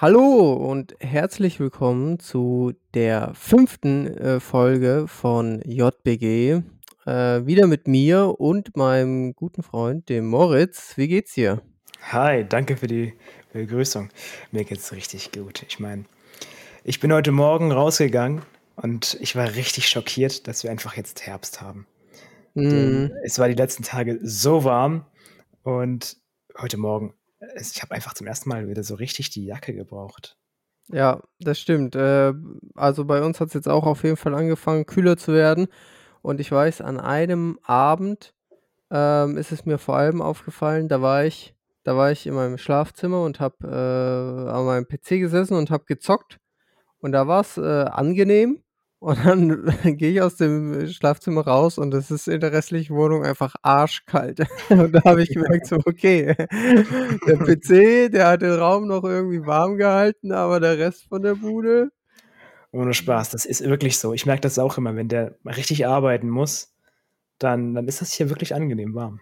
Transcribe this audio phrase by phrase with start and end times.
[0.00, 6.62] Hallo und herzlich willkommen zu der fünften äh, Folge von JBG.
[7.04, 10.92] Äh, wieder mit mir und meinem guten Freund, dem Moritz.
[10.96, 11.62] Wie geht's dir?
[12.12, 13.12] Hi, danke für die
[13.52, 14.10] Begrüßung.
[14.52, 15.64] Mir geht's richtig gut.
[15.66, 16.04] Ich meine,
[16.84, 18.42] ich bin heute Morgen rausgegangen
[18.76, 21.88] und ich war richtig schockiert, dass wir einfach jetzt Herbst haben.
[22.54, 23.10] Mhm.
[23.24, 25.06] es war die letzten Tage so warm
[25.64, 26.16] und
[26.56, 27.14] heute Morgen,
[27.56, 30.36] ich habe einfach zum ersten Mal wieder so richtig die Jacke gebraucht.
[30.90, 31.94] Ja, das stimmt.
[31.94, 32.32] Äh,
[32.74, 35.68] also bei uns hat es jetzt auch auf jeden Fall angefangen, kühler zu werden.
[36.22, 38.34] Und ich weiß, an einem Abend
[38.90, 42.58] ähm, ist es mir vor allem aufgefallen, da war ich, da war ich in meinem
[42.58, 46.38] Schlafzimmer und habe äh, an meinem PC gesessen und habe gezockt.
[47.00, 48.62] Und da war es äh, angenehm.
[49.00, 49.64] Und dann
[49.96, 54.40] gehe ich aus dem Schlafzimmer raus und es ist in der restlichen Wohnung einfach arschkalt.
[54.70, 56.34] Und da habe ich gemerkt, so, okay,
[57.26, 61.36] der PC, der hat den Raum noch irgendwie warm gehalten, aber der Rest von der
[61.36, 61.90] Bude,
[62.72, 64.12] Ohne Spaß, das ist wirklich so.
[64.14, 66.74] Ich merke das auch immer, wenn der richtig arbeiten muss,
[67.38, 69.20] dann, dann ist das hier wirklich angenehm warm.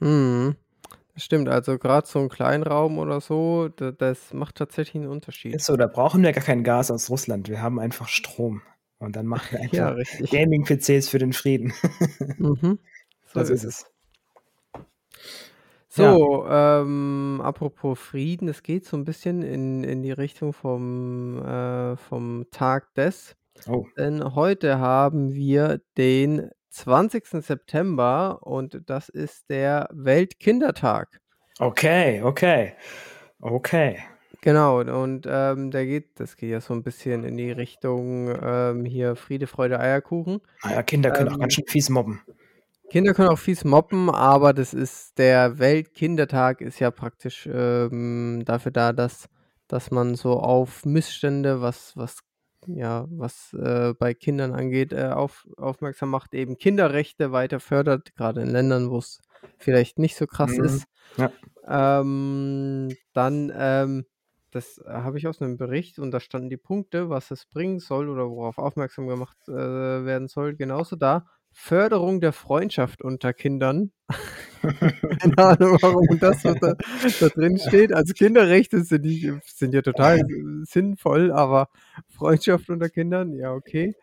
[0.00, 0.56] mhm,
[1.14, 1.48] das stimmt.
[1.48, 5.54] Also gerade so ein Kleinraum oder so, da, das macht tatsächlich einen Unterschied.
[5.54, 7.48] Ist so, da brauchen wir gar kein Gas aus Russland.
[7.48, 8.62] Wir haben einfach Strom.
[9.02, 10.30] Und dann machen wir Ja, einfach richtig.
[10.30, 11.72] Gaming-PCs für den Frieden.
[12.38, 12.78] Mhm.
[13.34, 13.86] So Das ist es.
[15.88, 21.96] So, ähm, apropos Frieden, es geht so ein bisschen in, in die Richtung vom, äh,
[21.96, 23.34] vom Tag des.
[23.66, 27.42] Oh, Denn heute haben wir den 20.
[27.42, 31.22] September und das ist der Weltkindertag.
[31.58, 32.74] okay, okay,
[33.40, 33.96] okay.
[34.42, 38.84] Genau, und ähm, der geht, das geht ja so ein bisschen in die Richtung ähm,
[38.84, 40.40] hier Friede, Freude, Eierkuchen.
[40.64, 42.20] Naja, Kinder können auch Ähm, ganz schön fies mobben.
[42.90, 48.72] Kinder können auch fies mobben, aber das ist der Weltkindertag ist ja praktisch ähm, dafür
[48.72, 49.28] da, dass,
[49.68, 52.18] dass man so auf Missstände, was, was,
[52.66, 58.42] ja, was äh, bei Kindern angeht, äh, auf, aufmerksam macht, eben Kinderrechte weiter fördert, gerade
[58.42, 59.20] in Ländern, wo es
[59.58, 60.64] vielleicht nicht so krass Mhm.
[60.64, 60.84] ist.
[61.16, 61.30] Ja.
[62.00, 64.04] Ähm, dann, ähm,
[64.52, 68.08] das habe ich aus einem Bericht und da standen die Punkte, was es bringen soll
[68.08, 70.54] oder worauf aufmerksam gemacht äh, werden soll.
[70.54, 71.26] Genauso da.
[71.52, 73.92] Förderung der Freundschaft unter Kindern.
[74.62, 76.74] Keine Ahnung, warum das so da,
[77.20, 77.92] da drin steht.
[77.94, 80.22] Also Kinderrechte sind, nicht, sind ja total
[80.62, 81.68] sinnvoll, aber
[82.08, 83.94] Freundschaft unter Kindern, ja, okay.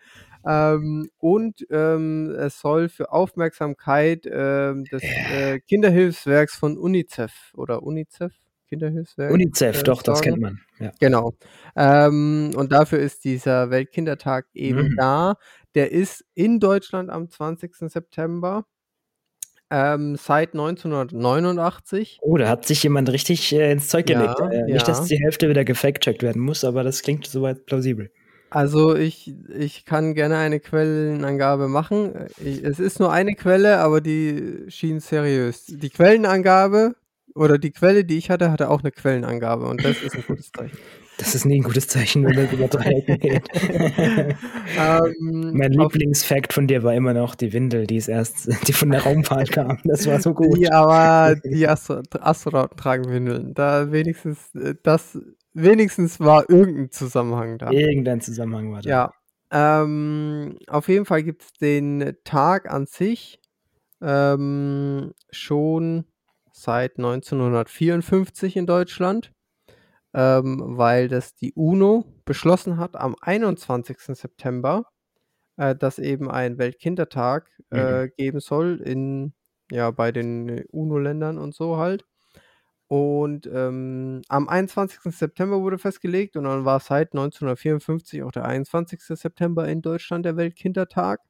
[0.45, 8.33] Ähm, und ähm, es soll für Aufmerksamkeit ähm, des äh, Kinderhilfswerks von UNICEF oder UNICEF,
[8.69, 10.59] Kinderhilfswerk, UNICEF, äh, doch, das kennt man.
[10.79, 10.91] Ja.
[10.99, 11.33] Genau.
[11.75, 14.95] Ähm, und dafür ist dieser Weltkindertag eben Mhm.
[14.97, 15.35] da.
[15.75, 17.89] Der ist in Deutschland am 20.
[17.89, 18.65] September
[19.71, 22.19] ähm, seit 1989.
[22.21, 24.35] Oh, da hat sich jemand richtig äh, ins Zeug gelegt.
[24.39, 25.17] Ja, Äh, nicht, dass ja.
[25.17, 28.11] die Hälfte wieder gefact-checkt werden muss, aber das klingt soweit plausibel.
[28.51, 32.15] Also ich, ich kann gerne eine Quellenangabe machen.
[32.15, 35.65] Äh, Ich, es ist nur eine Quelle, aber die schien seriös.
[35.67, 36.95] Die Quellenangabe
[37.35, 40.51] oder die Quelle, die ich hatte, hatte auch eine Quellenangabe und das ist ein gutes
[40.51, 40.77] Zeichen.
[41.19, 43.43] Das ist nie ein gutes Zeichen, wenn das über drei Ecken geht.
[44.79, 48.73] ähm, mein auf, Lieblingsfact von dir war immer noch die Windel, die ist erst, die
[48.73, 49.79] von der Raumfahrt kam.
[49.83, 50.57] Das war so gut.
[50.57, 53.53] die, aber die Astro Astronauten tragen Windeln.
[53.53, 55.19] Da wenigstens, äh, das,
[55.53, 57.69] wenigstens war irgendein Zusammenhang da.
[57.69, 58.89] Irgendein Zusammenhang war da.
[58.89, 59.13] Ja.
[59.51, 63.41] Ähm, auf jeden Fall gibt es den Tag an sich
[64.01, 66.05] ähm, schon
[66.61, 69.31] seit 1954 in Deutschland,
[70.13, 74.15] ähm, weil das die UNO beschlossen hat am 21.
[74.15, 74.85] September,
[75.57, 77.79] äh, dass eben ein Weltkindertag Mhm.
[77.79, 79.33] äh, geben soll in
[79.71, 82.05] ja bei den UNO-Ländern und so halt.
[82.87, 85.15] Und ähm, am 21.
[85.15, 88.99] September wurde festgelegt und dann war seit 1954 auch der 21.
[89.19, 91.21] September in Deutschland der Weltkindertag.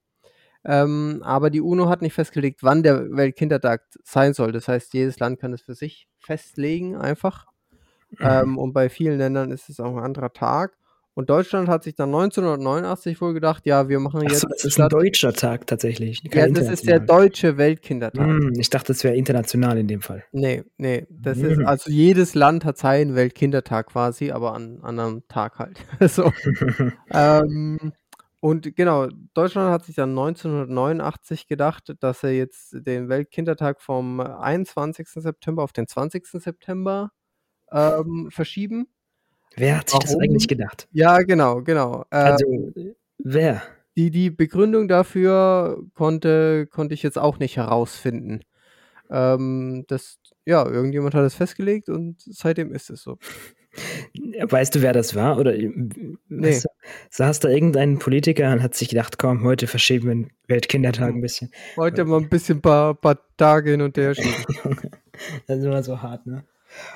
[0.65, 4.51] Ähm, aber die UNO hat nicht festgelegt, wann der Weltkindertag sein soll.
[4.51, 7.45] Das heißt, jedes Land kann es für sich festlegen, einfach.
[8.19, 10.75] Ähm, und bei vielen Ländern ist es auch ein anderer Tag.
[11.15, 14.88] Und Deutschland hat sich dann 1989 wohl gedacht, ja, wir machen jetzt das ist ein
[14.88, 16.21] deutscher Tag tatsächlich.
[16.31, 18.25] Ja, das ist der deutsche Weltkindertag.
[18.25, 20.23] Hm, ich dachte, das wäre international in dem Fall.
[20.31, 21.65] Nee, nee, das ist, Mhm.
[21.65, 25.77] also jedes Land hat seinen Weltkindertag quasi, aber an an einem Tag halt.
[26.09, 26.31] So.
[27.12, 27.91] Ähm,
[28.41, 35.07] und genau, Deutschland hat sich dann 1989 gedacht, dass er jetzt den Weltkindertag vom 21.
[35.09, 36.25] September auf den 20.
[36.25, 37.12] September
[37.71, 38.88] ähm, verschieben.
[39.56, 40.57] Wer hat sich das eigentlich Warum?
[40.57, 40.88] gedacht?
[40.91, 42.06] Ja, genau, genau.
[42.09, 43.62] Also, Ähm, wer?
[43.97, 48.41] die, die Begründung dafür konnte, konnte ich jetzt auch nicht herausfinden.
[49.09, 53.18] Ähm, das, ja, irgendjemand hat es festgelegt und seitdem ist es so.
[54.41, 55.37] Weißt du, wer das war?
[55.37, 56.17] Oder Nee.
[56.29, 56.69] weißt du,
[57.09, 61.21] saß da irgendein Politiker und hat sich gedacht, komm, heute verschieben wir den Weltkindertag ein
[61.21, 61.51] bisschen.
[61.75, 64.33] Heute mal ein bisschen paar, paar Tage hin und her schieben.
[65.47, 66.43] das ist immer so hart, ne?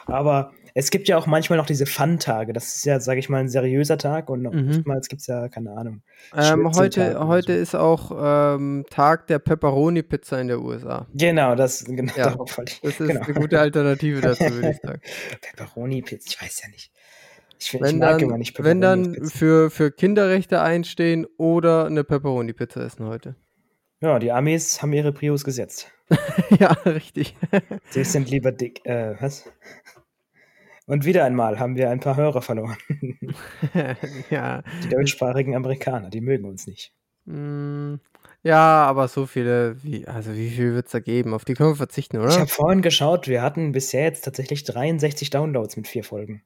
[0.06, 2.54] Aber es gibt ja auch manchmal noch diese Fun-Tage.
[2.54, 4.70] Das ist ja, sage ich mal, ein seriöser Tag und Mhm.
[4.70, 6.02] oftmals gibt es ja, keine Ahnung.
[6.36, 7.62] Ähm, heute heute so.
[7.62, 11.08] ist auch ähm, Tag der Pepperoni-Pizza in der USA.
[11.14, 12.36] Genau, das, genau, Ja,
[12.66, 12.81] ich.
[12.81, 13.22] Das ist genau.
[13.22, 15.02] eine gute Alternative dazu, würde ich sagen.
[15.42, 16.92] Pepperoni-Pizza, ich weiß ja nicht.
[17.60, 22.04] Ich, ich Wenn mag dann, immer nicht wenn dann für, für Kinderrechte einstehen oder eine
[22.04, 23.36] Pepperoni-Pizza essen heute.
[24.02, 25.90] Ja, die Amis haben ihre Prios gesetzt.
[26.60, 27.38] ja, richtig.
[27.90, 28.86] Sie sind lieber dick.
[28.86, 29.46] Äh, was?
[30.85, 32.77] Und wieder einmal haben wir ein paar Hörer verloren.
[34.30, 34.63] ja.
[34.83, 36.91] Die deutschsprachigen Amerikaner, die mögen uns nicht.
[37.25, 37.95] Mm,
[38.44, 41.33] ja, aber so viele, wie, also wie viel wird es da geben?
[41.33, 42.38] Auf die können wir verzichten, Ich oder?
[42.38, 46.44] habe vorhin geschaut, wir hatten bisher jetzt tatsächlich 63 Downloads mit vier Folgen.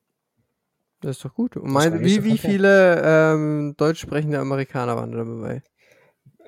[1.01, 1.57] Das ist doch gut.
[1.57, 5.63] Und mein, wie, so wie viele ähm, deutsch sprechende Amerikaner waren da dabei?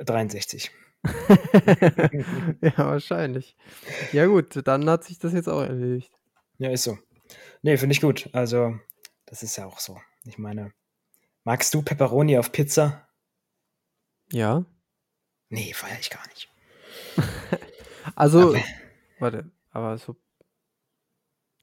[0.03, 0.71] 63.
[2.61, 3.55] ja, wahrscheinlich.
[4.11, 6.11] Ja, gut, dann hat sich das jetzt auch erledigt.
[6.57, 6.97] Ja, ist so.
[7.61, 8.29] Nee, finde ich gut.
[8.33, 8.77] Also,
[9.25, 9.99] das ist ja auch so.
[10.25, 10.73] Ich meine,
[11.43, 13.07] magst du Pepperoni auf Pizza?
[14.31, 14.65] Ja.
[15.49, 16.49] Nee, feiere ich gar nicht.
[18.15, 18.59] Also, Aber-
[19.19, 20.15] warte, aber so.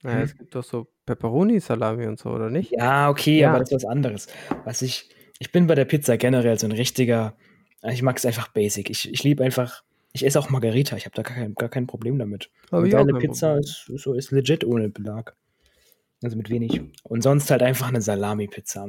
[0.03, 0.23] Naja, Hm?
[0.25, 2.71] es gibt doch so Pepperoni-Salami und so, oder nicht?
[2.73, 3.51] Ja, okay, Ja.
[3.51, 4.29] aber das ist was anderes.
[4.65, 7.37] Was ich, ich bin bei der Pizza generell so ein richtiger,
[7.83, 8.91] ich mag es einfach basic.
[8.91, 11.87] Ich, ich liebe einfach, ich esse auch Margarita, ich habe da gar kein, gar kein
[11.87, 12.51] Problem damit.
[12.71, 13.61] Hab Eine Pizza Problem.
[13.65, 15.35] ist, so, ist legit ohne Belag.
[16.27, 16.81] Also mit wenig.
[17.05, 18.89] Und sonst halt einfach eine Salami-Pizza.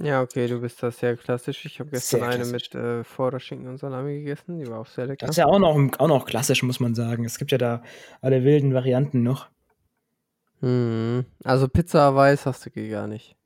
[0.00, 1.64] Ja, okay, du bist da sehr klassisch.
[1.64, 2.72] Ich habe gestern Sehr eine klassisch.
[2.72, 4.58] mit äh, Vorderschinken und Salami gegessen.
[4.58, 5.26] Die war auch sehr lecker.
[5.26, 7.24] Das ist ja auch noch, auch noch klassisch, muss man sagen.
[7.24, 7.84] Es gibt ja da
[8.20, 9.46] alle wilden Varianten noch.
[10.58, 11.24] Hm.
[11.44, 13.36] Also Pizza weiß hast du eh gar nicht.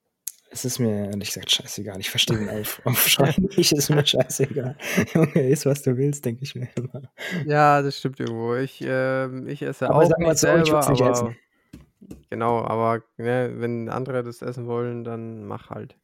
[0.51, 2.01] Es ist mir ehrlich gesagt scheißegal.
[2.01, 4.79] Ich verstehe den auf, Aufschrei nicht, ist mir scheißegal.
[5.13, 7.03] Junge, isst, was du willst, denke ich mir immer.
[7.45, 8.55] Ja, das stimmt irgendwo.
[8.55, 11.11] Ich, ähm, ich esse Aber auch sagen wir nicht so, ich selber, würd's nicht aber
[11.11, 11.37] essen.
[12.31, 15.97] Genau, aber ne, wenn andere das essen wollen, dann mach halt.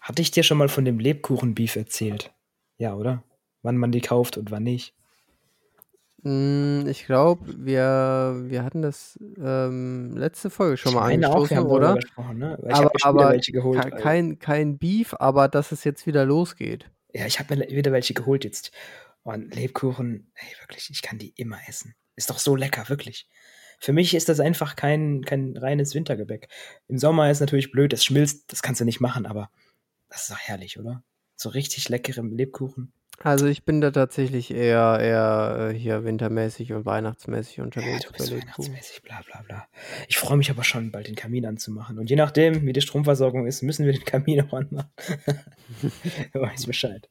[0.00, 2.32] Hatte ich dir schon mal von dem Lebkuchen-Beef erzählt?
[2.78, 3.22] Ja, oder?
[3.62, 4.94] Wann man die kauft und wann nicht.
[6.22, 11.56] Hm, ich glaube, wir, wir hatten das ähm, letzte Folge schon Ich mal auch, angestoßen,
[11.56, 11.98] darüber oder?
[12.32, 12.58] ne?
[12.70, 13.80] Aber, aber welche geholt.
[13.82, 16.90] ke- weil- kein, kein Beef, aber dass es jetzt wieder losgeht.
[17.12, 18.72] Ja, ich habe mir wieder welche geholt jetzt.
[19.22, 21.94] Und Lebkuchen, ey, wirklich, ich kann die immer essen.
[22.16, 23.28] Ist doch so lecker, wirklich.
[23.78, 26.48] Für mich ist das einfach kein, kein reines Wintergebäck.
[26.88, 29.50] Im Sommer ist natürlich blöd, es schmilzt, das kannst du nicht machen, aber
[30.08, 31.02] das ist doch herrlich, oder?
[31.36, 32.92] So richtig leckerem Lebkuchen.
[33.22, 38.12] Also ich bin da tatsächlich eher, eher äh, hier wintermäßig und weihnachtsmäßig Ja, unterwegs du
[38.12, 39.68] bei bist weihnachtsmäßig, bla bla bla.
[40.08, 41.98] Ich freue mich aber schon, bald den Kamin anzumachen.
[41.98, 44.90] Und je nachdem, wie die Stromversorgung ist, müssen wir den Kamin auch anmachen.
[46.32, 47.08] du weißt Bescheid.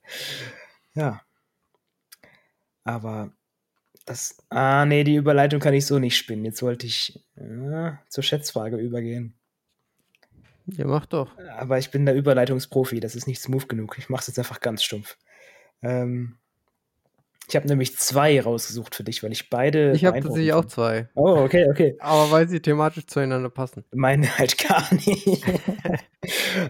[0.93, 1.21] Ja.
[2.83, 3.31] Aber
[4.05, 4.37] das.
[4.49, 6.45] Ah, nee, die Überleitung kann ich so nicht spinnen.
[6.45, 9.35] Jetzt wollte ich äh, zur Schätzfrage übergehen.
[10.67, 11.37] Ja, mach doch.
[11.57, 13.97] Aber ich bin der Überleitungsprofi, das ist nicht smooth genug.
[13.97, 15.17] Ich mache es jetzt einfach ganz stumpf.
[15.81, 16.37] Ähm,
[17.47, 19.91] ich habe nämlich zwei rausgesucht für dich, weil ich beide.
[19.91, 21.09] Ich habe tatsächlich auch zwei.
[21.13, 21.95] Oh, okay, okay.
[21.99, 23.83] Aber weil sie thematisch zueinander passen.
[23.91, 25.43] Meine halt gar nicht.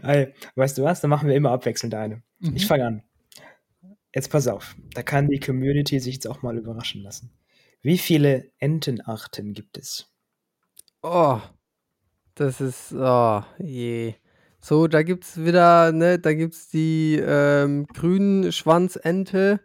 [0.55, 1.00] Weißt du was?
[1.00, 2.21] Dann machen wir immer abwechselnd eine.
[2.39, 2.55] Mhm.
[2.57, 3.03] Ich fange an.
[4.15, 4.75] Jetzt pass auf.
[4.93, 7.31] Da kann die Community sich jetzt auch mal überraschen lassen.
[7.81, 10.07] Wie viele Entenarten gibt es?
[11.03, 11.39] Oh,
[12.34, 14.15] das ist, oh, je.
[14.62, 19.60] So, da gibt's wieder, ne, da gibt's die ähm, grünen Schwanzente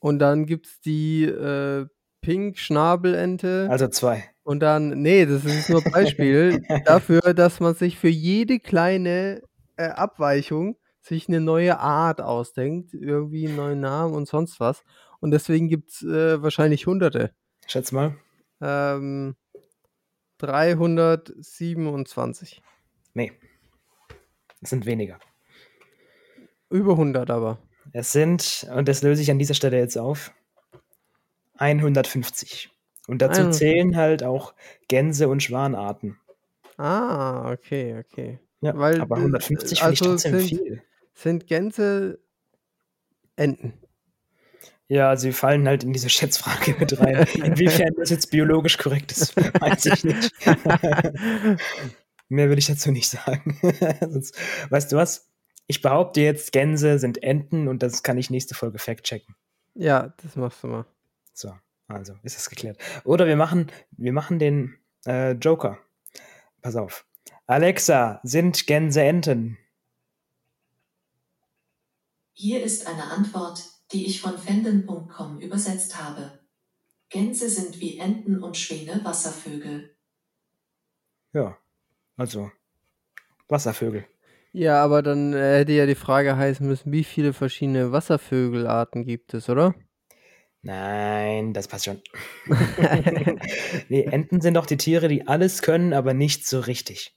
[0.00, 1.86] und dann gibt's die äh,
[2.22, 4.24] pink Schnabelente Also zwei.
[4.44, 9.42] und dann, nee, das ist nur Beispiel dafür, dass man sich für jede kleine
[9.76, 14.82] äh, Abweichung sich eine neue Art ausdenkt, irgendwie einen neuen Namen und sonst was.
[15.20, 17.32] Und deswegen gibt's äh, wahrscheinlich hunderte.
[17.66, 18.16] Schätz mal.
[18.60, 19.36] Ähm,
[20.38, 22.62] 327.
[23.14, 23.32] Nee.
[24.60, 25.18] Es sind weniger.
[26.70, 27.58] Über 100 aber.
[27.92, 30.32] Es sind, und das löse ich an dieser Stelle jetzt auf,
[31.58, 32.70] 150.
[33.06, 33.58] Und dazu 150.
[33.58, 34.54] zählen halt auch
[34.88, 36.18] Gänse- und Schwanarten.
[36.78, 38.38] Ah, okay, okay.
[38.62, 40.82] Ja, Weil, aber äh, 150 finde ich also trotzdem sind- viel.
[41.14, 42.18] Sind Gänse
[43.36, 43.74] Enten?
[44.86, 47.26] Ja, sie fallen halt in diese Schätzfrage mit rein.
[47.34, 50.30] Inwiefern das jetzt biologisch korrekt ist, weiß ich nicht.
[52.28, 53.58] Mehr will ich dazu nicht sagen.
[54.00, 54.38] Sonst,
[54.70, 55.30] weißt du was?
[55.66, 59.34] Ich behaupte jetzt, Gänse sind Enten und das kann ich nächste Folge fact-checken.
[59.74, 60.86] ja, das machst du mal.
[61.32, 61.54] So,
[61.88, 62.78] also ist es geklärt.
[63.04, 65.78] Oder wir machen, wir machen den äh, Joker.
[66.60, 67.06] Pass auf.
[67.46, 69.58] Alexa, sind Gänse Enten?
[72.36, 73.62] Hier ist eine Antwort,
[73.92, 76.40] die ich von fenden.com übersetzt habe.
[77.08, 79.94] Gänse sind wie Enten und Schwäne Wasservögel.
[81.32, 81.56] Ja,
[82.16, 82.50] also
[83.48, 84.04] Wasservögel.
[84.52, 89.32] Ja, aber dann äh, hätte ja die Frage heißen müssen, wie viele verschiedene Wasservögelarten gibt
[89.34, 89.76] es, oder?
[90.62, 92.02] Nein, das passt schon.
[93.88, 97.16] nee, Enten sind doch die Tiere, die alles können, aber nicht so richtig.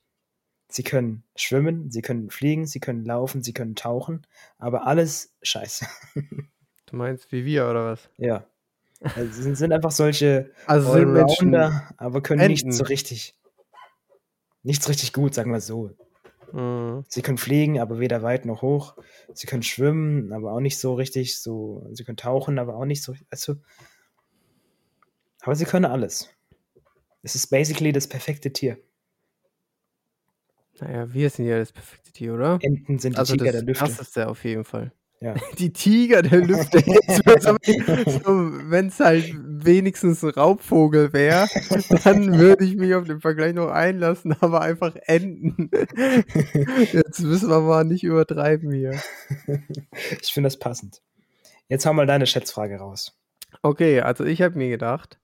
[0.70, 5.86] Sie können schwimmen, sie können fliegen, sie können laufen, sie können tauchen, aber alles scheiße.
[6.90, 8.10] Du meinst wie wir oder was?
[8.16, 8.46] Ja.
[9.02, 12.52] Also sind, sind einfach solche Also Allrounder, aber können Enten.
[12.54, 13.36] nichts so richtig.
[14.64, 15.92] Nichts richtig gut, sagen wir so.
[16.54, 17.04] Mhm.
[17.10, 18.96] Sie können fliegen, aber weder weit noch hoch.
[19.34, 21.38] Sie können schwimmen, aber auch nicht so richtig.
[21.40, 23.14] So, sie können tauchen, aber auch nicht so.
[23.30, 23.58] Also,
[25.42, 26.30] aber sie können alles.
[27.22, 28.78] Es ist basically das perfekte Tier.
[30.80, 32.60] Naja, wir sind ja das perfekte Tier, oder?
[32.62, 33.86] Enten sind die Also Tiger das der Lüfte.
[33.86, 34.92] krasseste auf jeden Fall.
[35.20, 35.34] Ja.
[35.58, 36.78] Die Tiger der Lüfte.
[36.78, 38.38] So,
[38.70, 41.48] Wenn es halt wenigstens ein Raubvogel wäre,
[42.04, 45.72] dann würde ich mich auf den Vergleich noch einlassen, aber einfach Enten.
[46.94, 49.00] Jetzt müssen wir mal nicht übertreiben hier.
[50.22, 51.02] Ich finde das passend.
[51.68, 53.18] Jetzt hau mal deine Schätzfrage raus.
[53.64, 55.18] Okay, also ich habe mir gedacht,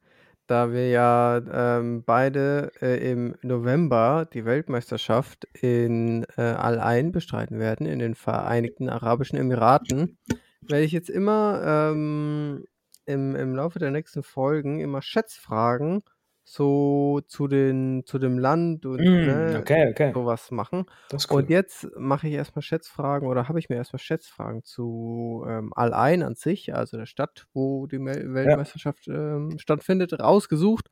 [0.53, 7.87] da wir ja ähm, beide äh, im November die Weltmeisterschaft in äh, Al-Ain bestreiten werden,
[7.87, 10.19] in den Vereinigten Arabischen Emiraten,
[10.61, 12.65] werde ich jetzt immer ähm,
[13.07, 16.03] im, im Laufe der nächsten Folgen immer Schätzfragen
[16.43, 20.11] so zu, den, zu dem Land und Mm, ne, okay, okay.
[20.13, 20.85] sowas machen.
[21.11, 21.41] Cool.
[21.41, 26.21] Und jetzt mache ich erstmal Schätzfragen oder habe ich mir erstmal Schätzfragen zu ähm, Al-Ain
[26.23, 30.89] an sich, also der Stadt, wo die Mel Weltmeisterschaft ähm, stattfindet, rausgesucht.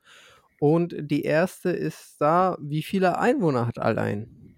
[0.60, 4.56] Und die erste ist da, wie viele Einwohner hat Al-Ain?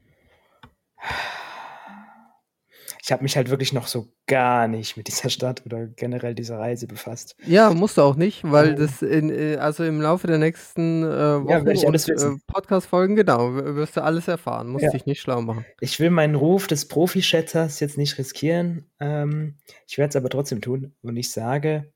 [3.06, 6.58] Ich habe mich halt wirklich noch so gar nicht mit dieser Stadt oder generell dieser
[6.58, 7.36] Reise befasst.
[7.46, 8.78] Ja, musst du auch nicht, weil Oh.
[8.78, 11.08] das in, äh, also im Laufe der nächsten äh,
[11.44, 12.38] Wochen und äh.
[12.48, 14.92] Podcast-Folgen, genau, wirst du alles erfahren, musst Ja.
[14.92, 15.66] dich nicht schlau machen.
[15.82, 18.90] Ich will meinen Ruf des Profischätzers jetzt nicht riskieren.
[19.02, 20.96] Ähm, ich werde es aber trotzdem tun.
[21.02, 21.92] Und ich sage,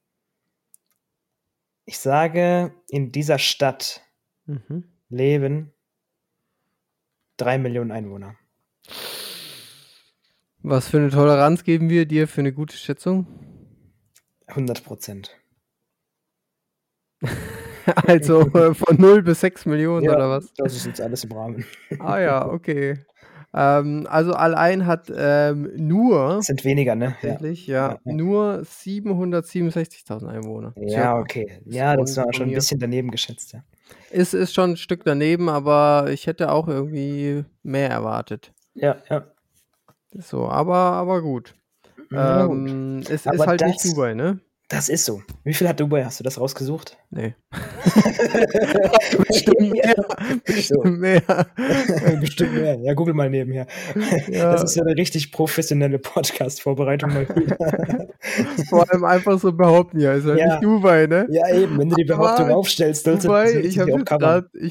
[1.86, 4.02] ich sage, in dieser Stadt
[4.46, 4.84] Mhm.
[5.08, 5.72] leben
[7.38, 8.36] drei Millionen Einwohner.
[10.70, 13.26] Was für eine Toleranz geben wir dir für eine gute Schätzung?
[14.48, 15.32] 100 Prozent.
[18.06, 20.52] Also äh, von 0 bis 6 Millionen oder was?
[20.58, 21.64] Das ist jetzt alles im Rahmen.
[22.00, 23.06] Ah ja, okay.
[23.54, 27.16] Ähm, also Al-Ain hat ähm, nur, Das sind weniger, ne?
[27.22, 28.14] Ja, tatsächlich, ja, Ja, ja.
[28.14, 30.74] nur 767.000 Einwohner.
[30.76, 31.62] ja okay.
[31.64, 33.64] Ja, das war schon ein bisschen daneben geschätzt, ja.
[34.12, 38.52] Ist, ist schon ein Stück daneben, aber ich hätte auch irgendwie mehr erwartet.
[38.74, 39.32] Ja, ja.
[40.14, 41.54] So, aber, aber gut.
[42.10, 42.18] Gut.
[42.18, 44.40] Ähm, es ist Aber halt nicht das- Dubai, ne?
[44.70, 45.22] Das ist so.
[45.46, 46.04] Wie viel hat Dubai?
[46.04, 46.98] Hast du das rausgesucht?
[47.10, 47.36] Nee.
[49.28, 49.96] Bestimmt mehr.
[50.46, 51.22] Bestimmt mehr.
[52.20, 52.76] Bestimmt mehr.
[52.82, 53.66] Ja, google mal nebenher.
[54.28, 54.52] Ja.
[54.52, 57.58] Das ist ja eine richtig professionelle Podcast-Vorbereitung mal wieder.
[58.70, 60.48] Vor allem einfach so behaupten, ja, ist halt Ja.
[60.56, 61.28] nicht Dubai, ne?
[61.30, 64.06] ja, eben, wenn du die Behauptung Aber aufstellst, du Dubai, ich habe jetzt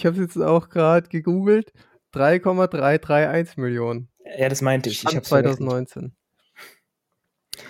[0.04, 1.72] habe jetzt auch gerade gegoogelt,
[2.16, 4.08] 3,331 Millionen.
[4.38, 4.96] Ja, das meinte ich.
[5.04, 5.58] Ich Stand verwechselt.
[5.58, 6.12] 2019.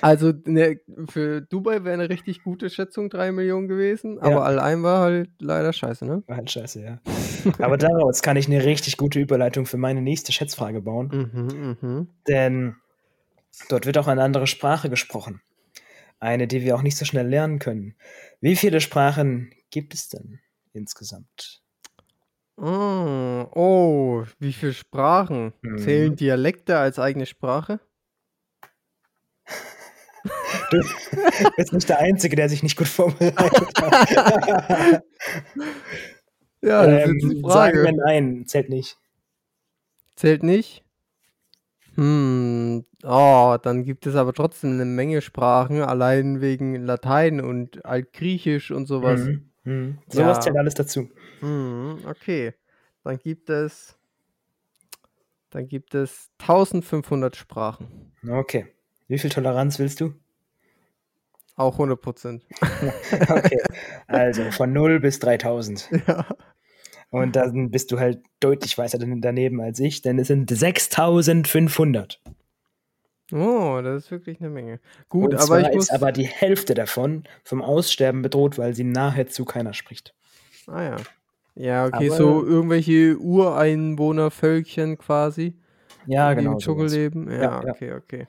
[0.01, 4.43] Also ne, für Dubai wäre eine richtig gute Schätzung 3 Millionen gewesen, aber Ja.
[4.43, 6.23] Al-Ain war halt leider scheiße, ne?
[6.27, 7.01] War halt scheiße, ja.
[7.59, 11.09] Aber daraus kann ich eine richtig gute Überleitung für meine nächste Schätzfrage bauen.
[11.33, 12.09] Mhm, mhm.
[12.27, 12.77] Denn
[13.69, 15.41] dort wird auch eine andere Sprache gesprochen.
[16.19, 17.95] Eine, die wir auch nicht so schnell lernen können.
[18.41, 20.41] Wie viele Sprachen gibt es denn
[20.73, 21.63] insgesamt?
[22.57, 25.53] Oh, oh, wie viele Sprachen?
[25.63, 25.79] Mhm.
[25.79, 27.81] Zählen Dialekte als eigene Sprache?
[30.71, 30.81] Du
[31.57, 35.03] bist nicht der Einzige, der sich nicht gut vorbereitet hat.
[36.63, 37.83] Ja, das ist ähm, jetzt die sagen Frage.
[37.85, 38.99] wir nein, zählt nicht.
[40.17, 40.85] Zählt nicht?
[41.95, 48.71] Hm, oh, dann gibt es aber trotzdem eine Menge Sprachen, allein wegen Latein und Altgriechisch
[48.71, 49.21] und sowas.
[49.21, 49.51] Mhm.
[49.67, 49.99] Mhm.
[50.09, 50.41] Sowas Ja.
[50.41, 51.11] zählt alles dazu.
[51.41, 52.55] Hm, okay.
[53.05, 53.99] Dann gibt es,
[55.51, 58.13] dann gibt es 1500 Sprachen.
[58.29, 58.67] Okay.
[59.09, 60.15] Wie viel Toleranz willst du?
[61.57, 62.47] Auch 100 Prozent.
[63.29, 63.59] Okay.
[64.07, 65.89] Also von 0 bis 3000.
[66.07, 66.27] ja.
[67.11, 72.21] Und dann bist du halt deutlich weiter daneben als ich, denn es sind 6500.
[73.33, 74.79] Oh, das ist wirklich eine Menge.
[75.09, 75.85] Gut, Und aber zwar ich muss.
[75.85, 80.15] ist aber die Hälfte davon vom Aussterben bedroht, weil sie nahezu keiner spricht.
[80.69, 80.97] ah ja.
[81.59, 85.55] Ja, okay, Aber- so irgendwelche Ureinwohnervölkchen quasi,
[86.07, 86.53] Ja, die genau.
[86.53, 86.99] im Dschungel sowas.
[86.99, 87.31] leben.
[87.31, 87.71] Ja, Ja, ja.
[87.73, 88.27] okay, okay.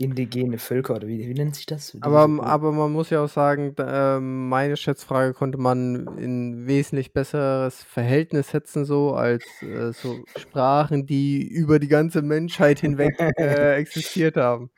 [0.00, 1.94] Indigene Völker oder wie, wie nennt sich das?
[2.00, 7.12] Aber, aber man muss ja auch sagen, da, ähm, meine Schätzfrage konnte man in wesentlich
[7.12, 13.74] besseres Verhältnis setzen, so als äh, so Sprachen, die über die ganze Menschheit hinweg äh,
[13.76, 14.70] existiert haben.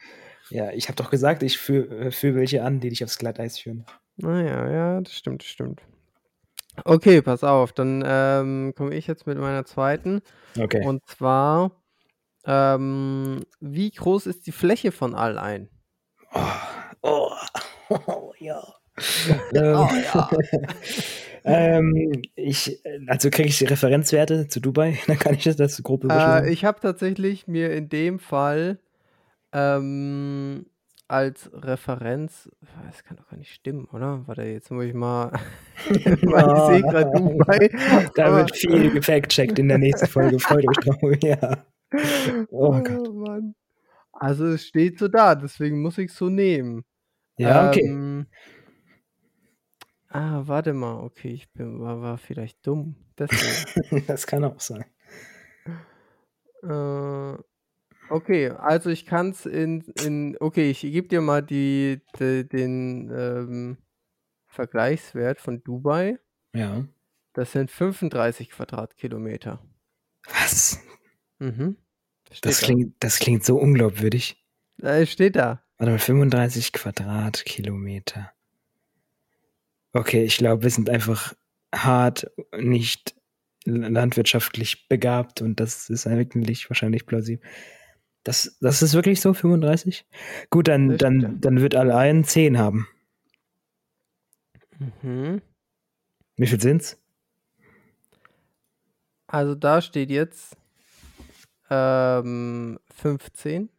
[0.51, 3.85] ja, ich habe doch gesagt, ich führe führ welche an, die dich aufs Glatteis führen.
[4.17, 5.83] Naja, ja, das stimmt, das stimmt.
[6.85, 10.21] Okay, pass auf, dann ähm, komme ich jetzt mit meiner zweiten.
[10.59, 10.85] Okay.
[10.85, 11.82] Und zwar,
[12.45, 15.69] ähm, wie groß ist die Fläche von all ein?
[17.03, 17.31] oh,
[17.89, 18.63] oh, oh, ja.
[19.55, 20.31] ähm, Oh, ja.
[21.45, 26.05] ähm, ich, also kriege ich die Referenzwerte zu Dubai, dann kann ich das, das grob
[26.11, 28.79] Äh, ich habe tatsächlich mir in dem Fall
[29.53, 30.67] ähm,
[31.09, 32.49] als Referenz,
[32.87, 34.23] das kann doch gar nicht stimmen, oder?
[34.27, 35.33] Warte, jetzt muss ich mal,
[35.91, 37.71] ich sehe gerade Dubai.
[38.15, 40.39] da wird viel gefact-checkt in der nächsten Folge.
[40.39, 40.99] Freut euch drauf.
[41.23, 41.65] Ja.
[42.51, 43.15] Oh Gott.
[43.15, 43.55] Mann.
[44.13, 46.85] Also es steht so da, deswegen muss ich es so nehmen.
[47.39, 47.87] Ja, okay.
[47.87, 48.27] Ähm,
[50.09, 52.97] ah, warte mal, okay, ich bin, war, war vielleicht dumm.
[53.19, 54.05] Deswegen.
[54.07, 54.85] Das kann auch sein.
[56.63, 57.37] Äh,
[58.11, 63.11] okay, also ich kann es in, in, okay, ich gebe dir mal die, de- den
[63.11, 63.79] ähm,
[64.47, 66.19] Vergleichswert von Dubai.
[66.55, 66.87] Ja.
[67.33, 69.59] Das sind 35 Quadratkilometer.
[70.27, 70.79] Was?
[71.43, 71.77] Mhm.
[72.41, 72.67] Das da.
[72.67, 74.37] klingt, das klingt so unglaubwürdig.
[74.81, 75.63] Äh, steht da.
[75.77, 78.33] Warte mal, 35 Quadratkilometer.
[79.93, 81.35] Okay, ich glaube, wir sind einfach
[81.75, 83.15] hart nicht
[83.65, 87.45] landwirtschaftlich begabt und das ist eigentlich wahrscheinlich plausibel.
[88.25, 90.07] Das, das ist wirklich so, 35?
[90.51, 92.87] Gut, dann, dann, dann wird allein 10 haben.
[95.03, 95.43] Mhm.
[96.37, 96.99] Wie viel sind's?
[99.27, 100.57] Also da steht jetzt
[101.73, 103.71] ähm, 15.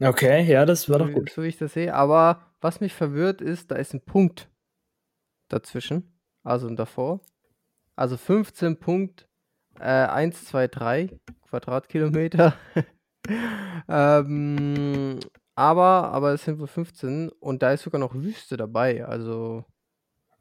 [0.00, 1.30] Okay, ja, das war so, doch gut.
[1.30, 1.94] so wie ich das sehe.
[1.94, 4.48] Aber was mich verwirrt ist, da ist ein Punkt
[5.48, 7.20] dazwischen, also davor.
[7.94, 9.28] Also 15 Punkt
[9.78, 11.18] äh, 123
[11.48, 12.54] Quadratkilometer.
[13.88, 15.20] ähm,
[15.54, 19.04] aber, aber es sind wohl 15 und da ist sogar noch Wüste dabei.
[19.04, 19.64] Also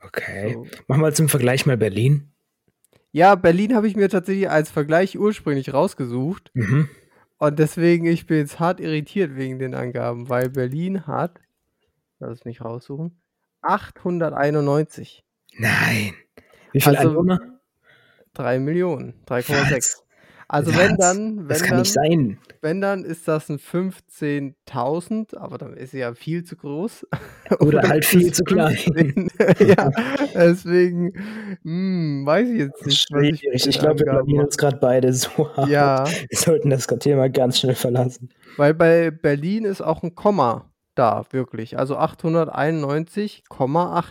[0.01, 0.53] Okay.
[0.53, 0.67] so.
[0.88, 2.31] Mach mal zum Vergleich mal Berlin.
[3.15, 6.51] Ja, Berlin habe ich mir tatsächlich als Vergleich ursprünglich rausgesucht.
[6.54, 6.89] Mhm.
[7.38, 11.39] Und deswegen, ich bin jetzt hart irritiert wegen den Angaben, weil Berlin hat,
[12.19, 13.21] lass es mich raussuchen,
[13.62, 15.23] 891.
[15.58, 16.13] Nein.
[16.73, 17.39] Wie viele Also, Einwohner?
[18.34, 20.04] 3 Millionen, 3,6.
[20.47, 20.77] Also Was?
[20.79, 22.38] wenn dann, Das wenn kann dann, nicht sein.
[22.62, 27.08] wenn dann ist das ein 15.000, aber dann ist sie ja viel zu groß.
[27.60, 28.75] Oder halt es viel zu klein.
[28.75, 29.29] 15.
[29.67, 29.89] ja,
[30.34, 31.13] deswegen,
[31.63, 32.95] hm, weiß ich jetzt nicht.
[32.95, 33.43] ich Schwierig.
[33.53, 35.69] Ich den glaube, wir blamieren uns gerade beide so hart.
[35.69, 38.29] Ja, Wir sollten das Thema ganz schnell verlassen.
[38.58, 41.77] Weil bei Berlin ist auch ein Komma da, wirklich.
[41.77, 44.05] Also 891,8.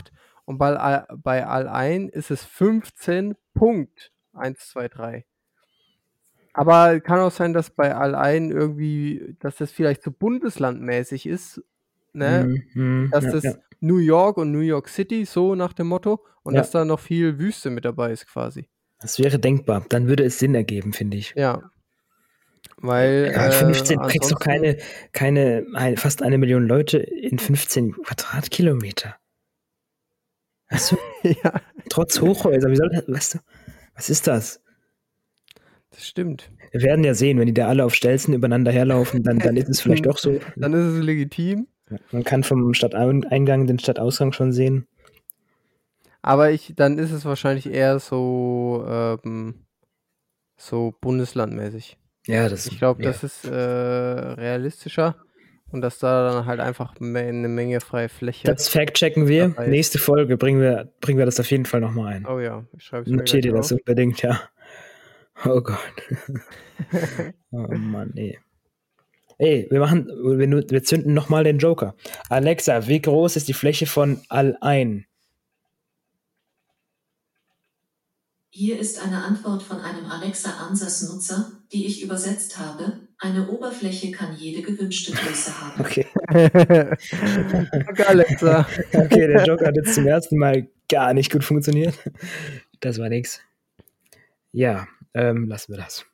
[0.47, 5.25] Und bei, bei Al-Ain ist es 15.123.
[6.55, 11.62] Aber kann auch sein, dass bei Al-Ain irgendwie, dass das vielleicht so bundeslandmäßig ist,
[12.12, 12.45] ne?
[12.75, 13.55] Mhm, mhm, Dass ja, das ja.
[13.81, 16.61] New York und New York City so nach dem Motto und Ja.
[16.61, 18.69] dass da noch viel Wüste mit dabei ist quasi.
[19.01, 19.85] Das wäre denkbar.
[19.88, 21.35] Dann würde es Sinn ergeben, finde ich.
[21.37, 21.71] Ja.
[22.79, 24.77] Weil Ja, äh, 15, du kriegst doch ansonsten- keine,
[25.12, 29.17] keine ein, fast eine Million Leute in 15 Quadratkilometer.
[30.71, 30.97] Weißt du,
[31.45, 33.38] ja, trotz Hochhäuser, wie soll das, weißt du,
[33.97, 34.61] was ist das?
[35.94, 36.50] Das stimmt.
[36.72, 39.68] Wir werden ja sehen, wenn die da alle auf Stelzen übereinander herlaufen, dann, dann ist
[39.68, 40.40] es vielleicht doch so.
[40.57, 41.68] Dann ist es legitim.
[42.11, 44.87] Man kann vom Stadteingang den Stadtausgang schon sehen.
[46.22, 49.66] Aber ich, dann ist es wahrscheinlich eher so, ähm,
[50.57, 51.98] so bundeslandmäßig.
[52.26, 53.11] Ja, das Ich glaube, ja.
[53.11, 55.16] das ist äh, realistischer
[55.70, 58.46] und dass da dann halt einfach eine Menge freie Fläche.
[58.46, 59.48] Das fact-checken wir.
[59.66, 62.26] Nächste Folge bringen wir, bringen wir das auf jeden Fall nochmal ein.
[62.26, 64.40] oh ja, ich schreibe es mir Notiert ihr das unbedingt, ja.
[65.44, 65.79] Oh Gott.
[67.51, 68.38] oh Mann, ey.
[69.38, 71.97] Ey, wir machen, wir, wir zünden nochmal den Joker.
[72.29, 75.07] Alexa, wie groß ist die Fläche von Al-Ain?
[78.57, 83.01] Hier ist eine Antwort von einem Alexa Ansatz-Nutzer, die ich übersetzt habe.
[83.18, 85.81] Eine Oberfläche kann jede gewünschte Größe haben.
[85.81, 86.07] Okay.
[86.29, 88.68] Danke, Alexa.
[88.92, 91.99] Okay, der Joker hat jetzt zum ersten Mal gar nicht gut funktioniert.
[92.79, 93.40] Das war nix.
[94.53, 96.05] Ja, ähm, lassen wir das.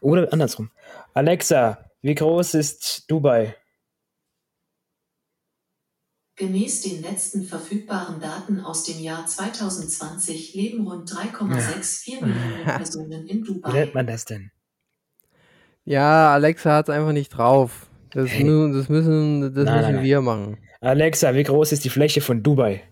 [0.00, 0.70] Oder andersrum.
[1.14, 3.56] Alexa, wie groß ist Dubai?
[6.36, 13.44] Gemäß den letzten verfügbaren Daten aus dem Jahr 2020 leben rund 3,64 Millionen Personen in
[13.44, 13.90] Wie nennt Dubai.
[13.92, 14.52] man das denn?
[15.84, 17.86] Ja, Alexa hat's einfach nicht drauf.
[18.10, 18.44] Das, Hey.
[18.44, 20.04] mü das müssen, das Nein, nein, müssen nein.
[20.04, 20.58] wir machen.
[20.80, 22.82] Alexa, wie groß ist die Fläche von Dubai?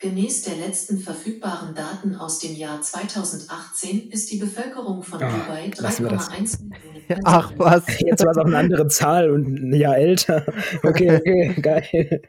[0.00, 5.70] Gemäß der letzten verfügbaren Daten aus dem Jahr 2018 ist die Bevölkerung von Ah, Dubai
[5.76, 6.30] lassen wir das.
[6.30, 7.84] 3,1 Millionen Ach was.
[8.00, 10.46] Jetzt war es auch eine andere Zahl und ein Jahr älter.
[10.82, 12.22] Okay, okay, geil.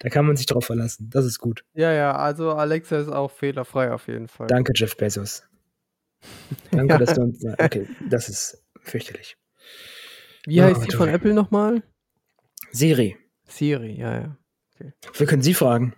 [0.00, 1.08] Da kann man sich drauf verlassen.
[1.10, 1.64] Das ist gut.
[1.72, 4.46] Ja, ja, also Alexa ist auch fehlerfrei auf jeden Fall.
[4.48, 5.44] Danke, Jeff Bezos.
[6.72, 6.98] Danke, Ja.
[6.98, 7.42] dass du uns.
[7.58, 9.38] Okay, das ist fürchterlich.
[10.44, 11.82] Wie Oh, heißt die du- von Apple nochmal?
[12.70, 13.16] Siri,
[13.48, 14.36] Siri, ja, ja.
[15.16, 15.94] wir können Sie fragen.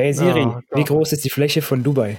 [0.00, 2.18] Hey Siri, Ah, wie groß ist die Fläche von Dubai?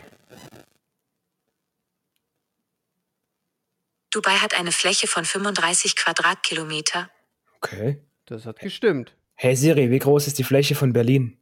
[4.12, 7.10] Dubai hat eine Fläche von 35 Quadratkilometer.
[7.58, 8.00] Okay.
[8.28, 9.15] Das hat gestimmt.
[9.34, 11.39] Hey Siri, wie groß ist die Fläche von Berlin?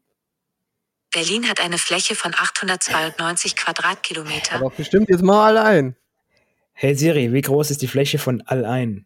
[1.11, 4.55] Berlin hat eine Fläche von 892 Quadratkilometer.
[4.55, 5.95] Aber bestimmt jetzt mal alle ein.
[6.71, 9.05] Hey Siri, wie groß ist die Fläche von Al-Ain?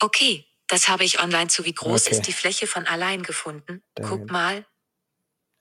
[0.00, 2.14] Okay, das habe ich online zu wie groß Okay.
[2.14, 3.82] ist die Fläche von allein gefunden.
[3.96, 4.64] Dann- Guck mal.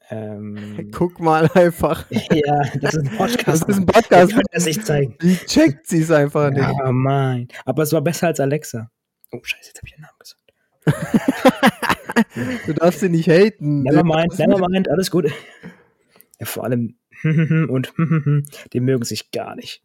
[0.09, 2.09] Ähm, Guck mal einfach.
[2.11, 3.47] ja, das ist ein Podcast.
[3.47, 4.33] Das ist ein Podcast.
[4.33, 5.17] kann das nicht zeigen.
[5.21, 6.61] Die checkt sie es einfach nicht.
[6.61, 7.47] Ja, mein.
[7.65, 8.89] Aber es war besser als Alexa.
[9.31, 10.43] Oh, scheiße, jetzt habe ich den Namen gesagt.
[12.65, 13.83] Du darfst sie nicht haten.
[13.83, 15.31] Never mind, never mind, alles gut.
[16.39, 17.93] Ja, vor allem und
[18.73, 19.83] die mögen sich gar nicht.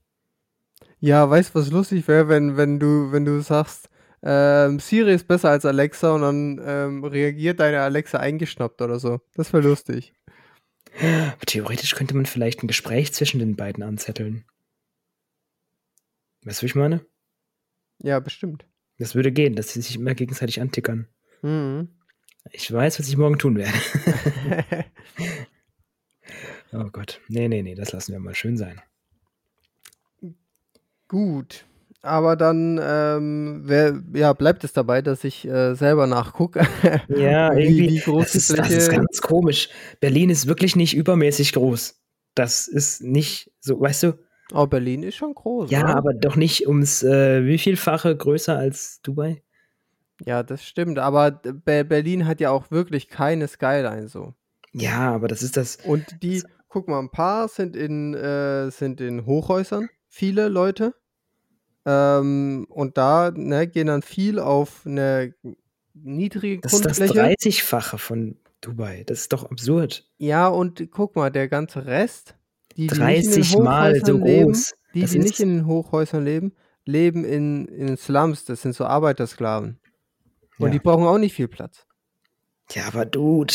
[0.98, 3.88] Ja, weißt du, was lustig wäre, wenn, wenn du, wenn du sagst,
[4.22, 9.20] ähm, Siri ist besser als Alexa und dann ähm, reagiert deine Alexa eingeschnappt oder so.
[9.35, 10.12] Das wäre lustig.
[11.46, 14.44] Theoretisch könnte man vielleicht ein Gespräch zwischen den beiden anzetteln.
[16.44, 17.04] Weißt du, wie ich meine?
[17.98, 18.66] Ja, bestimmt.
[18.98, 21.08] Das würde gehen, dass sie sich immer gegenseitig antickern.
[21.40, 21.88] Mhm.
[22.50, 23.72] Ich weiß, was ich morgen tun werde.
[26.72, 27.20] oh Gott.
[27.28, 28.80] Nee, nee, nee, das lassen wir mal schön sein.
[31.08, 31.64] Gut.
[32.05, 36.67] Aber dann ähm, wär, ja, bleibt es dabei, dass ich äh, selber nachgucke.
[37.09, 37.88] Ja, wie, irgendwie.
[37.91, 39.69] wie groß das, ist, das Fläche ist ganz komisch.
[40.01, 42.01] Berlin ist wirklich nicht übermäßig groß.
[42.35, 44.19] Das ist nicht so, weißt du?
[44.53, 45.71] Oh, Berlin ist schon groß.
[45.71, 45.97] Ja, oder?
[45.97, 49.43] aber doch nicht ums äh, wie vielfache größer als Dubai.
[50.27, 50.99] Ja, das stimmt.
[50.99, 54.35] Aber Be Berlin hat ja auch wirklich keine Skyline so.
[54.73, 55.77] Ja, aber das ist das.
[55.77, 60.95] Und die, guck mal, ein paar sind in, äh, sind in Hochhäusern, viele Leute.
[61.85, 65.35] Ähm, und da ne, gehen dann viel auf eine
[65.95, 67.37] niedrige Das ist das Grundfläche.
[67.37, 69.03] 30-fache von Dubai.
[69.07, 70.09] Das ist doch absurd.
[70.18, 72.37] Ja, und guck mal, der ganze Rest,
[72.77, 74.75] die, die nicht in den 30 Mal so Hochhäusern leben, groß.
[74.95, 76.53] die, Das die nicht ist- in den Hochhäusern leben,
[76.85, 79.79] leben in, in Slums, das sind so Arbeitersklaven.
[80.59, 80.73] Und Ja.
[80.73, 81.85] die brauchen auch nicht viel Platz.
[82.71, 83.55] Ja, aber Dude,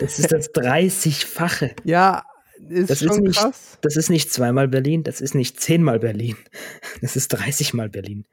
[0.00, 1.74] das ist das 30-fache.
[1.84, 2.24] Ja,
[2.68, 3.78] ist Das ist schon nicht- krass.
[3.82, 6.36] Das ist nicht zweimal Berlin, das ist nicht zehnmal Berlin.
[7.02, 8.24] Das ist 30 Mal Berlin.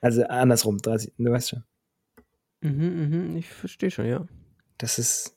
[0.00, 1.64] Also andersrum, 30, du weißt schon.
[2.60, 4.26] Mhm, mhm, ich verstehe schon, ja.
[4.78, 5.36] Das ist,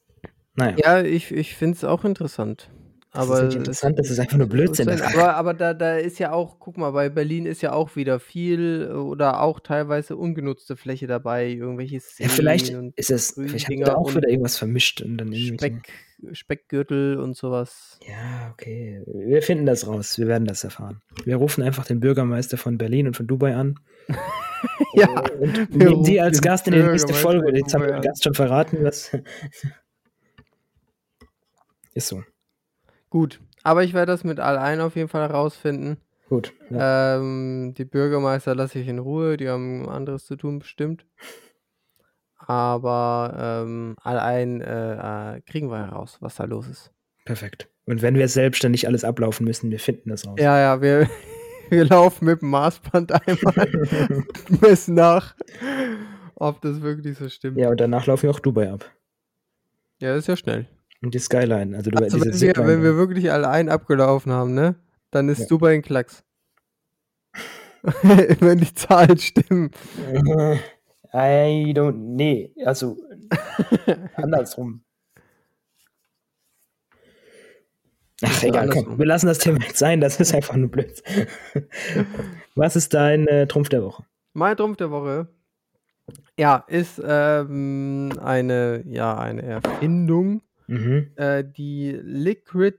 [0.55, 2.69] naja, Ja, ich, ich finde es auch interessant.
[3.12, 4.86] das aber ist nicht interessant, das ist einfach nur Blödsinn.
[4.86, 7.95] Sein, aber aber da, da ist ja auch, guck mal, bei Berlin ist ja auch
[7.95, 13.31] wieder viel äh, oder auch teilweise ungenutzte Fläche dabei, irgendwelche Seen ja, vielleicht ist es,
[13.34, 15.57] vielleicht Gründinger da auch wieder irgendwas vermischt und dann irgendwie.
[15.57, 15.89] Speck,
[16.34, 17.99] Speckgürtel und sowas.
[18.07, 19.01] Ja, okay.
[19.05, 20.17] Wir finden das raus.
[20.17, 21.01] Wir werden das erfahren.
[21.25, 23.79] Wir rufen einfach den Bürgermeister von Berlin und von Dubai an.
[24.93, 25.07] Ja,
[25.39, 27.57] Und nehmen Sie rufen als Gast in die nächste Folge.
[27.57, 28.01] Jetzt haben wir den.
[28.01, 28.84] Gast schon verraten.
[28.84, 29.12] Was
[31.95, 32.23] ist so.
[33.10, 35.97] Gut, aber ich werde das mit allein auf jeden Fall herausfinden.
[36.29, 36.53] Gut.
[36.69, 37.17] Ja.
[37.17, 41.05] Ähm, die Bürgermeister lasse ich in Ruhe, die haben anderes zu tun bestimmt.
[42.47, 46.91] Aber ähm, allein äh, äh, kriegen wir heraus, was da los ist.
[47.25, 47.69] Perfekt.
[47.86, 50.39] Und wenn wir selbstständig alles ablaufen müssen, wir finden das raus.
[50.39, 51.10] Ja, ja, wir,
[51.69, 53.69] wir laufen mit dem Maßband einmal
[54.49, 55.36] und messen nach,
[56.36, 57.58] ob das wirklich so stimmt.
[57.58, 58.89] Ja, und danach laufen wir auch Dubai ab.
[59.99, 60.67] Ja, das ist ja schnell.
[61.04, 61.75] Und die Skyline.
[61.75, 64.75] Also, Dubai, Also diese wenn wir, wenn wir wirklich allein abgelaufen haben, ne?
[65.12, 65.45] Dann ist Ja.
[65.47, 66.23] Dubai ein Klacks.
[68.04, 69.71] wenn die Zahlen stimmen.
[71.13, 72.15] I don't.
[72.15, 72.97] Nee, also
[74.15, 74.84] andersrum.
[78.24, 81.02] Ach, egal, komm, wir lassen das Thema jetzt sein, das ist einfach nur blöd.
[82.56, 84.06] Was ist dein äh, Trumpf der Woche?
[84.34, 85.28] Mein Trumpf der Woche,
[86.38, 91.12] ja, ist ähm, eine, ja, eine Erfindung, Mhm.
[91.17, 92.78] äh, die Liquid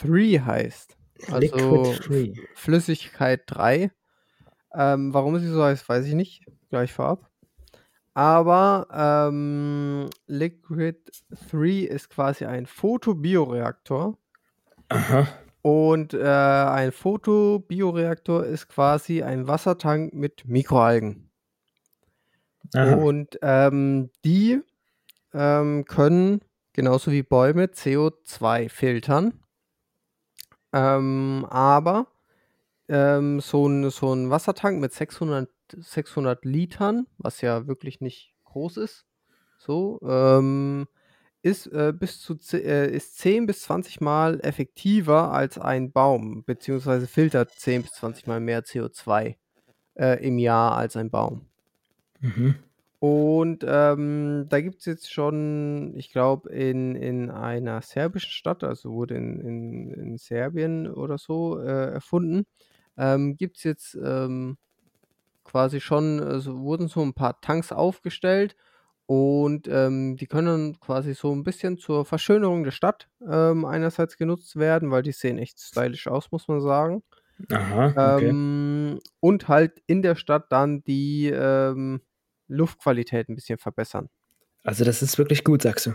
[0.00, 0.96] 3 heißt.
[1.30, 1.92] Also.
[2.54, 3.90] Flüssigkeit 3.
[4.74, 6.46] Ähm, warum sie so heißt, weiß ich nicht.
[6.70, 7.28] Gleich vorab.
[8.14, 10.98] Aber ähm, Liquid
[11.50, 14.16] 3 ist quasi ein Photobioreaktor.
[14.88, 15.26] Aha.
[15.62, 21.30] Und äh, ein Photobioreaktor ist quasi ein Wassertank mit Mikroalgen.
[22.74, 22.94] Aha.
[22.94, 24.60] Und ähm, die
[25.32, 26.40] ähm, können
[26.72, 29.40] genauso wie Bäume CO2 filtern.
[30.72, 32.06] Ähm, aber
[32.88, 38.76] ähm, so, ein, so ein Wassertank mit 600, 600 Litern, was ja wirklich nicht groß
[38.78, 39.06] ist,
[39.58, 40.86] so, ähm,
[41.42, 47.06] ist, äh, bis zu, äh, ist 10 bis 20 Mal effektiver als ein Baum, beziehungsweise
[47.06, 49.36] filtert 10 bis 20 Mal mehr CO2
[49.94, 51.46] äh, im Jahr als ein Baum.
[52.20, 52.56] Mhm.
[52.98, 58.92] Und ähm, da gibt es jetzt schon, ich glaube, in, in einer serbischen Stadt, also
[58.92, 62.46] wurde in, in, in Serbien oder so äh, erfunden,
[62.96, 64.56] ähm, gibt es jetzt ähm,
[65.44, 68.56] quasi schon, also wurden so ein paar Tanks aufgestellt
[69.06, 74.56] und ähm, die können quasi so ein bisschen zur Verschönerung der Stadt ähm, einerseits genutzt
[74.56, 77.02] werden, weil die sehen echt stylisch aus, muss man sagen.
[77.50, 78.28] Aha, okay.
[78.28, 82.00] Ähm, und halt in der Stadt dann die ähm,
[82.48, 84.08] Luftqualität ein bisschen verbessern.
[84.62, 85.94] Also das ist wirklich gut, sagst du.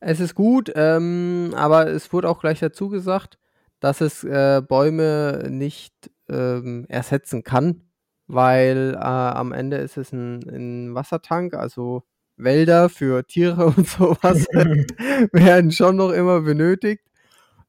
[0.00, 3.38] Es ist gut, ähm, aber es wurde auch gleich dazu gesagt,
[3.82, 5.92] dass es äh, Bäume nicht
[6.28, 7.82] ähm, ersetzen kann,
[8.28, 12.04] weil äh, am Ende ist es ein, ein Wassertank, also
[12.36, 14.46] Wälder für Tiere und sowas
[15.32, 17.02] werden schon noch immer benötigt.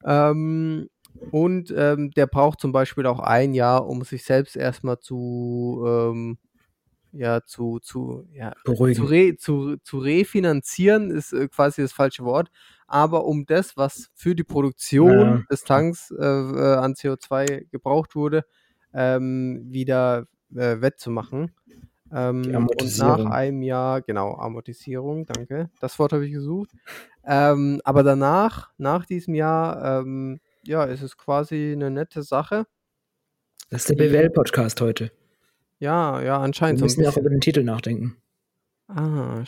[0.06, 0.88] Ähm,
[1.32, 6.38] und ähm, der braucht zum Beispiel auch ein Jahr, um sich selbst erstmal zu, ähm,
[7.12, 12.52] ja, zu, zu, ja, zu, re, zu, zu refinanzieren, ist äh, quasi das falsche Wort.
[12.93, 15.43] Aber um das, was für die Produktion Ja.
[15.49, 18.45] des Tanks äh, äh, an CO2 gebraucht wurde,
[18.93, 21.51] ähm, wieder äh, wettzumachen.
[22.12, 25.71] Ähm, und nach einem Jahr, genau, Amortisierung, danke.
[25.79, 26.69] Das Wort habe ich gesucht.
[27.25, 32.67] Ähm, aber danach, nach diesem Jahr, ähm, ja, ist es quasi eine nette Sache.
[33.71, 35.12] Das ist der BWL-Podcast heute.
[35.79, 38.17] Ja, ja, Wir anscheinend so ein müssen ja auch über den Titel nachdenken.
[38.88, 39.43] Ah,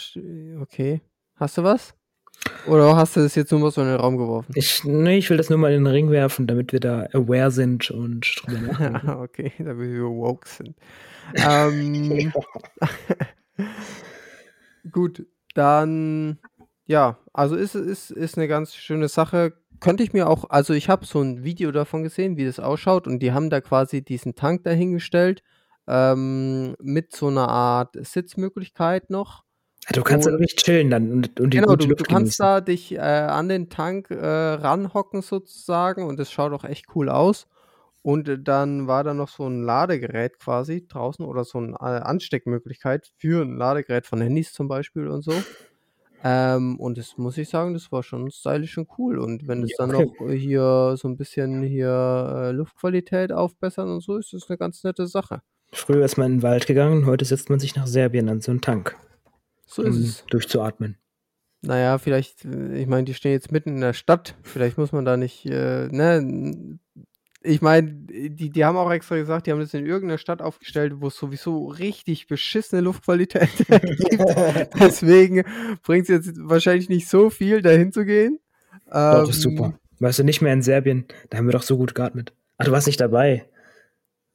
[0.62, 1.01] okay.
[1.36, 1.93] Hast du was?
[2.67, 4.51] Oder hast du das jetzt nur mal so in den Raum geworfen?
[4.55, 7.51] Ich, nee, ich will das nur mal in den Ring werfen, damit wir da aware
[7.51, 9.09] sind und drüber nachdenken.
[9.09, 10.75] Okay, damit wir woke sind.
[11.35, 12.33] Ähm,
[14.91, 16.39] gut, dann,
[16.85, 19.53] ja, also ist, ist, ist eine ganz schöne Sache.
[19.79, 23.07] Könnte ich mir auch, also ich habe so ein Video davon gesehen, wie das ausschaut
[23.07, 25.43] und die haben da quasi diesen Tank dahingestellt
[25.87, 29.43] ähm, mit so einer Art Sitzmöglichkeit noch.
[29.93, 32.93] Du kannst da wirklich chillen dann und, und die Genau, du, du kannst da dich
[32.93, 37.47] äh, an den Tank äh, ranhocken sozusagen und es schaut auch echt cool aus.
[38.01, 42.01] Und äh, dann war da noch so ein Ladegerät quasi draußen oder so eine äh,
[42.01, 45.33] Ansteckmöglichkeit für ein Ladegerät von Handys zum Beispiel und so.
[46.23, 49.19] Ähm, und das muss ich sagen, das war schon stylisch und cool.
[49.19, 50.11] Und wenn es Ja, dann okay.
[50.19, 51.87] noch hier so ein bisschen hier
[52.35, 55.41] äh, Luftqualität aufbessern und so, ist das eine ganz nette Sache.
[55.71, 58.51] Früher ist man in den Wald gegangen, heute setzt man sich nach Serbien an so
[58.51, 58.95] einen Tank,
[59.65, 60.25] So ist um es.
[60.30, 60.97] durchzuatmen.
[61.62, 64.36] Naja, vielleicht, äh, ich meine, die stehen jetzt mitten in der Stadt.
[64.43, 66.78] Vielleicht muss man da nicht, äh, ne?
[67.41, 70.93] Ich meine, die, die haben auch extra gesagt, die haben das in irgendeiner Stadt aufgestellt,
[70.97, 73.69] wo es sowieso richtig beschissene Luftqualität gibt.
[74.80, 75.43] Deswegen
[75.84, 78.39] bringt es jetzt wahrscheinlich nicht so viel, dahin zu gehen.
[78.91, 79.80] Doch, ist Ähm, super.
[79.99, 82.34] Weißt du, nicht mehr in Serbien, da haben wir doch so gut geatmet.
[82.58, 83.45] Ach, du warst nicht dabei.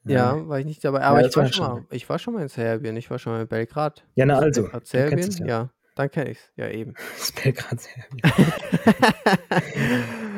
[0.05, 1.03] Ja, war ich nicht dabei.
[1.03, 3.33] Aber Ja, ich war schon mal, ich war schon mal in Serbien, ich war schon
[3.33, 4.05] mal in Belgrad.
[4.15, 5.19] Ja, na also, Belgrad Serbien?
[5.19, 5.47] es ja.
[5.47, 5.71] ja.
[5.95, 6.51] dann kenne ich's.
[6.57, 6.95] Ja, eben.
[7.17, 8.21] Das ist Belgrad Serbien.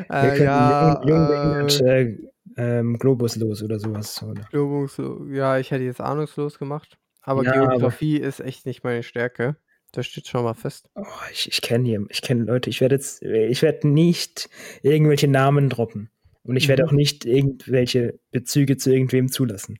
[0.08, 2.18] Wir äh, ja, jung, jung äh, äh,
[2.56, 4.22] ähm, Globus los oder sowas.
[4.22, 4.42] Oder?
[4.50, 6.98] Globungslo ja, ich hätte jetzt ahnungslos gemacht.
[7.22, 9.56] Aber Ja, aber- Geografie ist echt nicht meine Stärke.
[9.92, 10.88] Das steht schon mal fest.
[10.94, 14.48] Oh, ich ich kenne hier, ich kenne Leute, ich werde jetzt, ich werde nicht
[14.82, 16.10] irgendwelche Namen droppen.
[16.44, 16.88] Und ich werde Mhm.
[16.88, 19.78] auch nicht irgendwelche Bezüge zu irgendwem zulassen.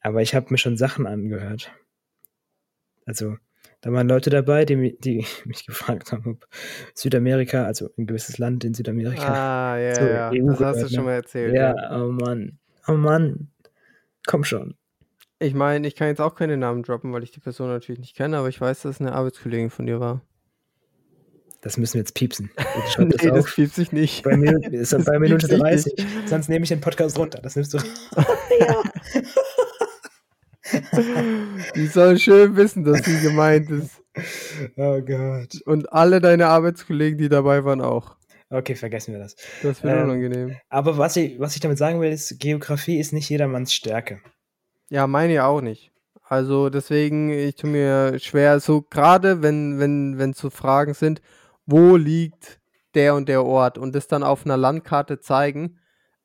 [0.00, 1.72] Aber ich habe mir schon Sachen angehört.
[3.06, 3.36] Also,
[3.80, 6.46] da waren Leute dabei, die, die mich gefragt haben, ob
[6.94, 9.32] Südamerika, also ein gewisses Land in Südamerika.
[9.32, 10.32] Ah, ja, So, ja.
[10.32, 11.02] EU Das hast du schon ne?
[11.10, 11.54] mal erzählt.
[11.54, 12.02] ja, Ja.
[12.04, 12.58] oh Mann.
[12.86, 13.50] Oh Mann.
[14.26, 14.74] Komm schon.
[15.38, 18.16] Ich meine, ich kann jetzt auch keine Namen droppen, weil ich die Person natürlich nicht
[18.16, 20.22] kenne, aber ich weiß, dass es eine Arbeitskollegin von dir war.
[21.64, 22.50] Das müssen wir jetzt piepsen.
[22.84, 23.54] Das nee, das auf.
[23.54, 24.22] piept sich nicht.
[24.22, 25.96] Bei Minute, ist Das bei Minute piepst sich 30.
[25.96, 26.28] nicht.
[26.28, 27.40] Sonst nehme ich den Podcast runter.
[27.42, 27.78] Das nimmst du.
[31.74, 34.02] Die soll schön wissen, dass sie gemeint ist.
[34.76, 35.62] Oh Gott.
[35.64, 38.16] Und alle deine Arbeitskollegen, die dabei waren, auch.
[38.50, 39.34] Okay, vergessen wir das.
[39.62, 40.56] Das wird Ähm, unangenehm.
[40.68, 44.20] Aber was ich, was ich damit sagen will, ist, Geografie ist nicht jedermanns Stärke.
[44.90, 45.90] Ja, meine ja auch nicht.
[46.22, 51.20] Also deswegen, ich tue mir schwer, so gerade wenn, wenn, wenn so Fragen sind,
[51.66, 52.60] wo liegt
[52.94, 55.78] der und der Ort und das dann auf einer Landkarte zeigen,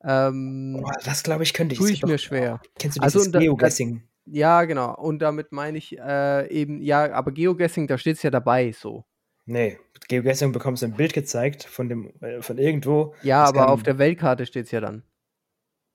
[0.04, 1.78] ähm, Boah, das glaube ich könnte ich.
[1.78, 2.60] tue ich mir doch- schwer.
[2.78, 4.02] Kennst du Also, dieses da- Geoguessing?
[4.26, 4.94] Ja, genau.
[4.94, 9.04] Und damit meine ich äh, eben, ja, aber Geoguessing, da steht es ja dabei so.
[9.46, 13.14] Nee, Geoguessing bekommst du ein Bild gezeigt von dem, äh, von irgendwo.
[13.22, 15.02] Ja, aber auf der Weltkarte steht es ja dann.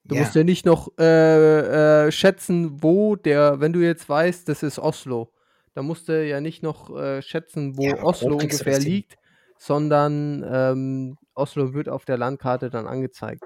[0.04, 0.22] Du Ja.
[0.22, 4.78] musst ja nicht noch äh, äh, schätzen, wo der, wenn du jetzt weißt, das ist
[4.78, 5.32] Oslo,
[5.74, 9.16] dann musst du ja nicht noch äh, schätzen, wo Ja, Oslo ungefähr liegt,
[9.58, 13.44] sondern ähm, Oslo wird auf der Landkarte dann angezeigt.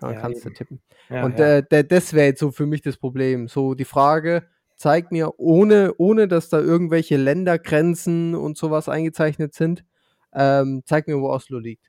[0.00, 0.56] Dann Ja, kannst du eben.
[0.56, 0.82] tippen.
[1.08, 1.58] Ja, Und ja.
[1.58, 3.48] äh, das wäre jetzt so für mich das Problem.
[3.48, 4.44] So die Frage,
[4.76, 9.84] zeig mir, ohne, ohne dass da irgendwelche Ländergrenzen und sowas eingezeichnet sind,
[10.34, 11.86] ähm, zeig mir, wo Oslo liegt.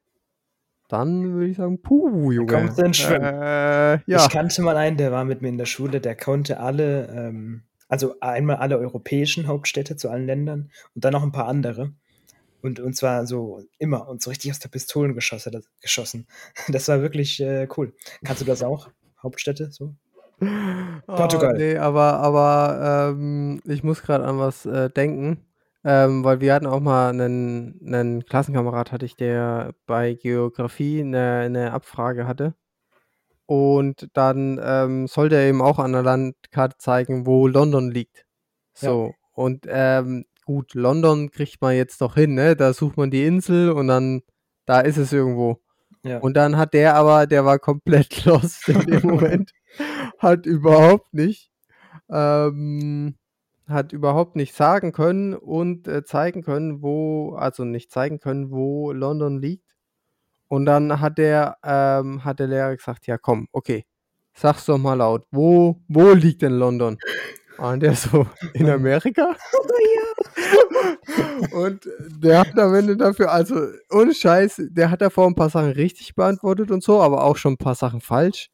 [0.90, 2.54] Dann würde ich sagen, puh, Junge.
[2.54, 3.24] kommst du ins Schwimmen.
[3.24, 4.18] Äh, ja.
[4.18, 7.64] Ich kannte mal einen, der war mit mir in der Schule, der konnte alle, ähm,
[7.88, 11.94] also einmal alle europäischen Hauptstädte zu allen Ländern und dann noch ein paar andere.
[12.64, 16.28] Und, und zwar so immer und so richtig aus der Pistolen geschossen.
[16.70, 17.94] Das, war wirklich äh, cool.
[18.24, 18.90] Kannst du das auch?
[19.22, 19.94] Hauptstädte so?
[21.06, 21.56] Portugal.
[21.56, 25.46] Ah, nee, aber, aber ähm, ich muss gerade an was äh, denken.
[25.86, 31.40] Ähm, weil wir hatten auch mal einen, einen Klassenkamerad, hatte ich, der bei Geografie eine,
[31.40, 32.56] eine Abfrage hatte.
[33.46, 38.26] Und dann ähm, sollte er eben auch an der Landkarte zeigen, wo London liegt.
[38.80, 38.90] Ja.
[38.90, 39.14] So.
[39.34, 42.56] Und ähm, gut, London kriegt man jetzt doch hin, ne?
[42.56, 44.22] Da sucht man die Insel und dann,
[44.66, 45.62] da ist es irgendwo.
[46.04, 46.20] Ja.
[46.20, 49.52] Und dann hat der aber, der war komplett lost in dem Moment.
[50.20, 51.52] hat überhaupt nicht,
[52.10, 53.16] ähm,
[53.68, 58.92] hat überhaupt nicht sagen können und äh, zeigen können, wo, also nicht zeigen können, wo
[58.92, 59.66] London liegt.
[60.50, 63.86] Und dann hat der, ähm, hat der Lehrer gesagt, ja komm, okay,
[64.34, 66.98] sag's doch mal laut, wo, wo liegt denn London?
[67.58, 69.36] Und der so, in Amerika?
[71.52, 71.88] Und
[72.22, 73.56] der hat am Ende dafür, also
[73.92, 77.54] ohne Scheiß, der hat davor ein paar Sachen richtig beantwortet und so, aber auch schon
[77.54, 78.50] ein paar Sachen falsch.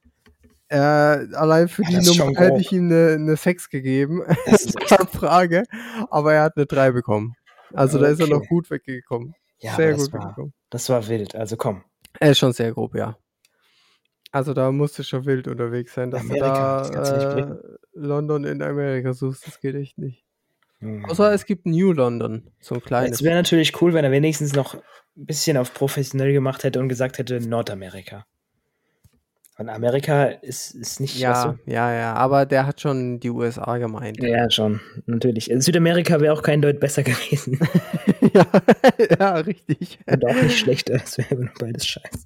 [0.67, 4.79] Äh, allein für Ja, die Nummer hätte ich ihm eine, eine 6 gegeben, Das ist
[4.79, 5.63] keine Frage,
[6.11, 7.33] aber er hat eine 3 bekommen.
[7.73, 8.47] Also da ist er noch Okay.
[8.49, 9.33] gut weggekommen.
[9.59, 10.53] Ja, sehr gut war, weggekommen.
[10.69, 11.35] das war wild.
[11.35, 11.83] Also komm.
[12.19, 13.17] Er ist schon sehr grob, ja.
[14.31, 17.55] Also da musst du schon wild unterwegs sein, dass Amerika, du da äh,
[17.93, 19.47] London in Amerika suchst.
[19.47, 20.23] Das geht echt nicht.
[20.81, 23.17] Außer es gibt New London, so ein kleines.
[23.17, 24.81] Es wäre natürlich cool, wenn er wenigstens noch ein
[25.15, 28.25] bisschen auf professionell gemacht hätte und gesagt hätte Nordamerika.
[29.57, 33.77] Und Amerika ist, ist nicht Ja, was ja, ja, aber der hat schon die USA
[33.77, 34.17] gemeint.
[34.21, 34.25] so.
[34.25, 35.51] Ja, schon, natürlich.
[35.53, 37.59] Südamerika wäre auch kein Deut besser gewesen.
[38.33, 38.45] ja,
[39.19, 39.99] ja, richtig.
[40.07, 40.95] und auch nicht schlechter.
[41.03, 42.25] Es wäre nur beides scheiße.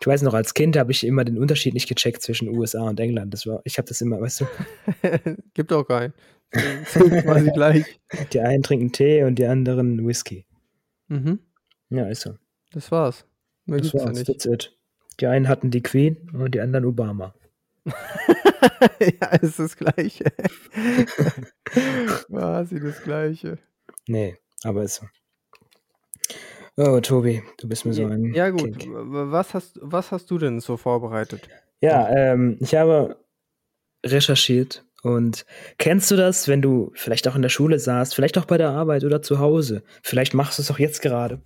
[0.00, 2.98] Ich weiß noch, als Kind habe ich immer den Unterschied nicht gecheckt zwischen USA und
[2.98, 3.32] England.
[3.32, 4.46] Das war, ich habe das immer, weißt du,
[5.54, 6.12] Gibt auch keinen.
[6.56, 8.00] Quasi gleich.
[8.32, 10.46] die einen trinken Tee und die anderen Whisky.
[11.08, 11.38] Mhm,
[11.90, 12.34] Ja, ist so.
[12.72, 13.24] das war's.
[13.66, 14.18] Mehr Das gibt's ja war's.
[14.18, 14.26] nicht.
[14.26, 14.76] That's it.
[15.20, 17.34] Die einen hatten die Queen und die anderen Obama.
[19.00, 20.24] ja, ist das Gleiche.
[22.26, 23.58] Quasi das Gleiche.
[24.08, 25.06] Nee, aber ist so.
[26.76, 28.34] Oh, Tobi, du bist mir so ein.
[28.34, 28.78] Ja, gut.
[28.78, 28.90] Kick.
[28.90, 31.48] W- Was hast, was hast du denn so vorbereitet?
[31.80, 33.16] Ja, ähm, ich habe
[34.04, 35.46] recherchiert und
[35.78, 38.70] kennst du das, wenn du vielleicht auch in der Schule saßt, vielleicht auch bei der
[38.70, 41.42] Arbeit oder zu Hause, vielleicht machst du es auch jetzt gerade.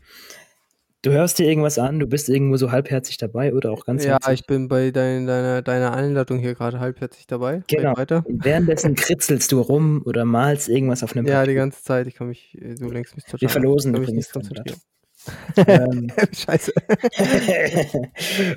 [1.02, 4.12] Du hörst dir irgendwas an, du bist irgendwo so halbherzig dabei oder auch ganz Ja,
[4.12, 4.40] herzig.
[4.40, 7.62] ich bin bei dein, deiner, deiner Einladung hier gerade halbherzig dabei.
[7.68, 7.96] Genau.
[7.98, 8.22] Weiter.
[8.26, 11.54] Und währenddessen kritzelst du rum oder malst irgendwas auf einem Ja, die Papier.
[11.54, 12.06] ganze Zeit.
[12.06, 13.40] Ich kann mich, äh, du lenkst mich total.
[13.42, 14.80] Wir verlosen mich übrigens nicht kein konzentrieren.
[15.66, 16.72] ähm, Scheiße.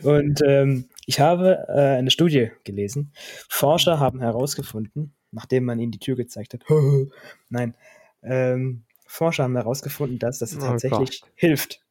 [0.03, 3.11] und ähm, ich habe äh, eine Studie gelesen.
[3.49, 6.63] Forscher haben herausgefunden, nachdem man ihnen die Tür gezeigt hat,
[7.49, 7.75] nein,
[8.21, 11.81] ähm, Forscher haben herausgefunden, dass das Oh tatsächlich hilft.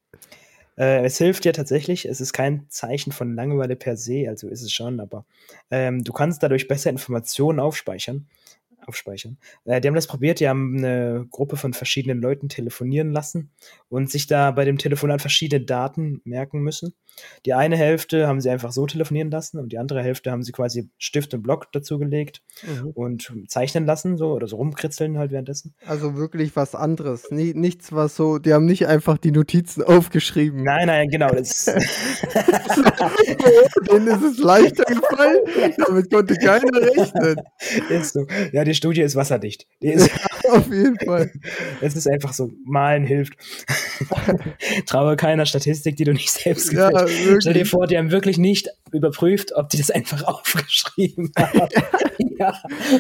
[0.76, 4.62] Äh, es hilft ja tatsächlich, es ist kein Zeichen von Langeweile per se, also ist
[4.62, 5.24] es schon, aber
[5.70, 8.26] ähm, du kannst dadurch besser Informationen aufspeichern.
[8.87, 9.39] Aufspeichern.
[9.64, 13.51] Äh, die haben das probiert, die haben eine Gruppe von verschiedenen Leuten telefonieren lassen
[13.89, 16.95] und sich da bei dem Telefonat verschiedene Daten merken müssen.
[17.45, 20.53] Die eine Hälfte haben sie einfach so telefonieren lassen und die andere Hälfte haben sie
[20.53, 22.91] quasi Stift und Block dazu gelegt Mhm.
[22.95, 25.74] und zeichnen lassen, so oder so rumkritzeln halt währenddessen.
[25.87, 27.30] Also wirklich was anderes.
[27.30, 30.62] Nie, nichts, was so, die haben nicht einfach die Notizen aufgeschrieben.
[30.62, 31.28] Nein, nein, genau.
[31.30, 31.64] Das
[33.91, 35.41] Denen ist es leichter gefallen.
[35.87, 37.37] Damit konnte keiner rechnen.
[37.91, 38.26] ist so.
[38.53, 39.66] Ja, die Studie ist wasserdicht.
[39.82, 40.10] Die ist
[40.50, 41.30] Auf jeden Fall.
[41.80, 43.34] Es ist einfach so, malen hilft.
[44.86, 47.42] Traue keiner Statistik, die du nicht selbst Ja, gefällt.
[47.42, 51.68] Stell dir vor, die haben wirklich nicht überprüft, ob die das einfach aufgeschrieben haben.
[52.38, 52.54] ja.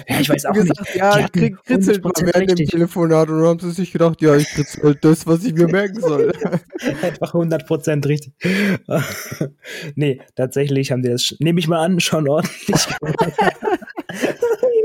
[0.08, 0.68] ja, ich weiß auch nicht.
[0.68, 2.66] gesagt, ja, Die hatten krieg, kritzelt mal 100% während dem.
[2.66, 6.00] Telefonat und haben sie sich gedacht, ja, ich kritzel halt das, was ich mir merken
[6.00, 6.32] soll.
[7.02, 8.34] Einfach 100% richtig.
[9.94, 13.32] nee, tatsächlich haben die das, nehme ich mal an, schon ordentlich gemacht.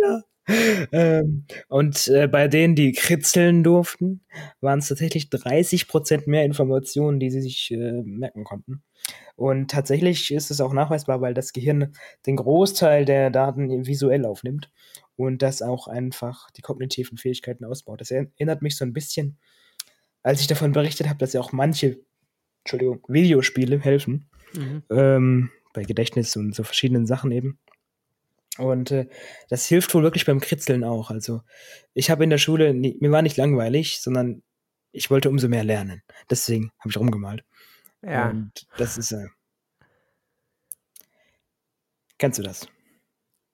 [0.04, 0.22] ja.
[0.94, 4.22] Ähm, und äh, bei denen, die kritzeln durften,
[4.62, 8.84] waren es tatsächlich 30% mehr Informationen, die sie sich äh, merken konnten.
[9.36, 11.94] Und tatsächlich ist es auch nachweisbar, weil das Gehirn
[12.26, 14.72] den Großteil der Daten visuell aufnimmt
[15.16, 18.02] und das auch einfach die kognitiven Fähigkeiten ausbaut.
[18.02, 19.38] Das erinnert mich so ein bisschen,
[20.24, 22.00] als ich davon berichtet habe, dass ja auch manche
[22.64, 24.30] Entschuldigung, Videospiele helfen.
[24.54, 24.84] Mhm.
[24.90, 27.60] Ähm, bei Gedächtnis und so verschiedenen Sachen eben.
[28.58, 29.08] Und äh,
[29.50, 31.12] das hilft wohl wirklich beim Kritzeln auch.
[31.12, 31.42] Also
[31.94, 34.44] ich habe in der Schule, nie, mir war nicht langweilig, sondern
[34.92, 36.02] ich wollte umso mehr lernen.
[36.30, 37.44] Deswegen habe ich rumgemalt.
[38.02, 38.30] Ja.
[38.30, 39.28] Und das ist, äh,
[42.18, 42.68] kennst du das?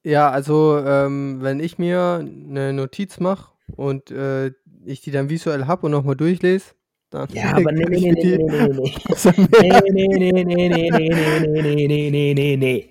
[0.03, 4.51] Ja, also ähm, wenn ich mir eine Notiz mache und äh,
[4.85, 6.73] ich die dann visuell habe und nochmal durchlese,
[7.09, 9.47] dann Ja, aber nee, kann nee, ich nee, mir die nee, nee, nee, besser nee,
[9.69, 9.93] merken.
[9.93, 12.89] nee, nee, nee, nee, nee, nee, nee, nee, nee, nee, nee, nee,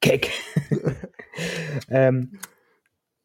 [0.00, 0.30] Keck.
[1.90, 2.38] Ähm,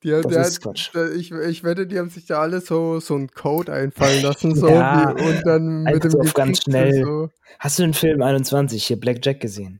[0.03, 0.91] Die, das ist Quatsch.
[1.15, 4.67] ich, ich wette, die haben sich da alle so, so einen Code einfallen lassen so,
[4.67, 7.03] Ja, wie, und dann mit dem auf ganz schnell.
[7.03, 7.29] So.
[7.59, 9.79] Hast du den Film 21 hier Black Jack gesehen?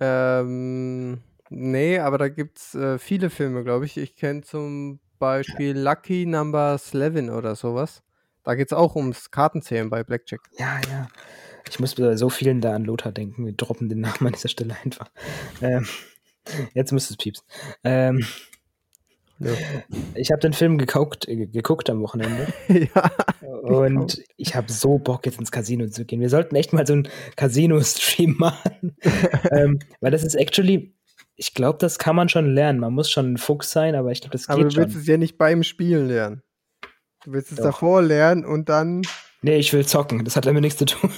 [0.00, 3.96] Ähm, nee, aber da gibt es äh, viele Filme, glaube ich.
[3.96, 8.02] Ich kenne zum Beispiel Lucky Number 11 oder sowas.
[8.42, 10.40] Da geht es auch ums Kartenzählen bei Blackjack.
[10.58, 11.06] Ja, ja.
[11.68, 13.46] Ich muss bei so vielen da an Lothar denken.
[13.46, 15.10] Wir droppen den Namen an dieser Stelle einfach.
[15.60, 15.86] Ähm,
[16.74, 17.46] jetzt müsste es piepsen.
[17.84, 18.24] Ähm,
[19.44, 19.50] Ja.
[20.14, 23.10] ich habe den Film geguckt, äh, geguckt am Wochenende ja.
[23.42, 26.20] und ich habe so Bock, jetzt ins Casino zu gehen.
[26.20, 28.96] Wir sollten echt mal so einen Casino-Stream machen.
[29.50, 30.94] ähm, weil das ist actually,
[31.34, 32.78] ich glaube, das kann man schon lernen.
[32.78, 35.00] Man muss schon ein Fuchs sein, aber ich glaube, das Aber geht du willst schon.
[35.00, 36.42] es ja nicht beim Spielen lernen.
[37.24, 37.64] Du willst es Doch.
[37.64, 39.02] davor lernen und dann.
[39.40, 40.24] Nee, ich will zocken.
[40.24, 41.10] Das hat damit nichts zu tun.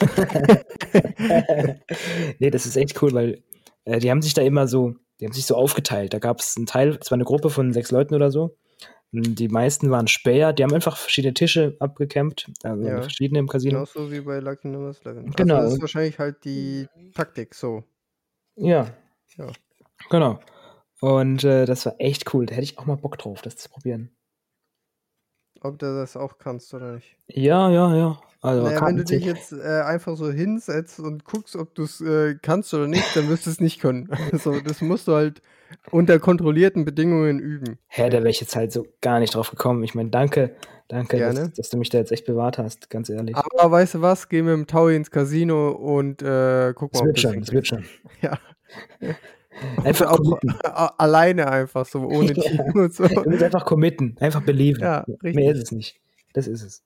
[2.39, 3.43] nee, das ist echt cool, weil
[3.85, 4.95] äh, die haben sich da immer so,
[5.25, 6.13] die haben sich so aufgeteilt.
[6.13, 8.59] Da gab es einen Teil, es war eine Gruppe von sechs Leuten oder so.
[9.11, 13.01] Die meisten waren Späher, die haben einfach verschiedene Tische abgecampt, also Ja.
[13.01, 13.73] verschiedene im Casino.
[13.87, 15.35] Genauso wie bei Lucky Number 11.
[15.35, 15.55] Genau.
[15.55, 17.85] Also das ist wahrscheinlich halt die Taktik so.
[18.57, 18.89] Ja.
[19.39, 19.51] Ja.
[20.11, 20.41] Genau.
[21.01, 22.45] Und äh, das war echt cool.
[22.45, 24.11] Da hätte ich auch mal Bock drauf, das zu probieren.
[25.65, 27.17] Ob du das auch kannst oder nicht.
[27.27, 28.19] Ja, ja, ja.
[28.43, 32.03] Also Naja, wenn du dich jetzt äh, einfach so hinsetzt und guckst, ob du es
[32.03, 34.11] äh, kannst oder nicht, dann wirst du es nicht können.
[34.33, 35.41] Also, das musst du halt
[35.91, 37.79] unter kontrollierten Bedingungen üben.
[37.87, 39.83] Hä, da wäre ich jetzt halt so gar nicht drauf gekommen.
[39.85, 40.55] Ich meine, danke,
[40.89, 43.35] danke, dass, dass du mich da jetzt echt bewahrt hast, ganz ehrlich.
[43.35, 44.29] Aber weißt du was?
[44.29, 47.67] Geh mit dem Taui ins Casino und äh, guck mal, ob wird schon, das wird
[47.67, 47.87] schon.
[48.21, 48.39] Ja.
[49.83, 50.19] Einfach auch
[50.99, 52.33] alleine einfach so, ohne.
[52.35, 53.07] Team und so.
[53.07, 54.81] Du musst einfach committen, einfach belieben.
[54.83, 55.47] Ja, Mehr richtig.
[55.47, 56.01] ist es nicht.
[56.33, 56.83] Das ist es.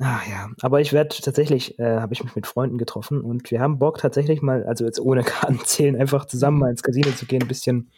[0.00, 3.60] Ah ja, aber ich werde tatsächlich, äh, habe ich mich mit Freunden getroffen und wir
[3.60, 7.26] haben Bock tatsächlich mal, also jetzt ohne Karten zählen, einfach zusammen mal ins Casino zu
[7.26, 7.90] gehen, ein bisschen,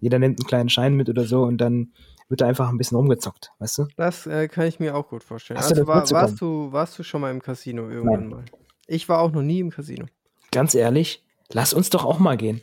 [0.00, 1.92] jeder nimmt einen kleinen Schein mit oder so und dann
[2.30, 3.86] wird da einfach ein bisschen rumgezockt, weißt du?
[3.96, 5.58] Das äh, kann ich mir auch gut vorstellen.
[5.58, 8.28] Hast du also das war, warst, du, warst du schon mal im Casino irgendwann Nein.
[8.30, 8.44] mal?
[8.86, 10.06] Ich war auch noch nie im Casino.
[10.52, 11.22] Ganz ehrlich,
[11.52, 12.62] lass uns doch auch mal gehen.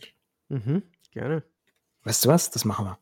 [0.49, 1.43] Mhm, gerne.
[2.03, 2.51] Weißt du was?
[2.51, 2.97] Das machen wir.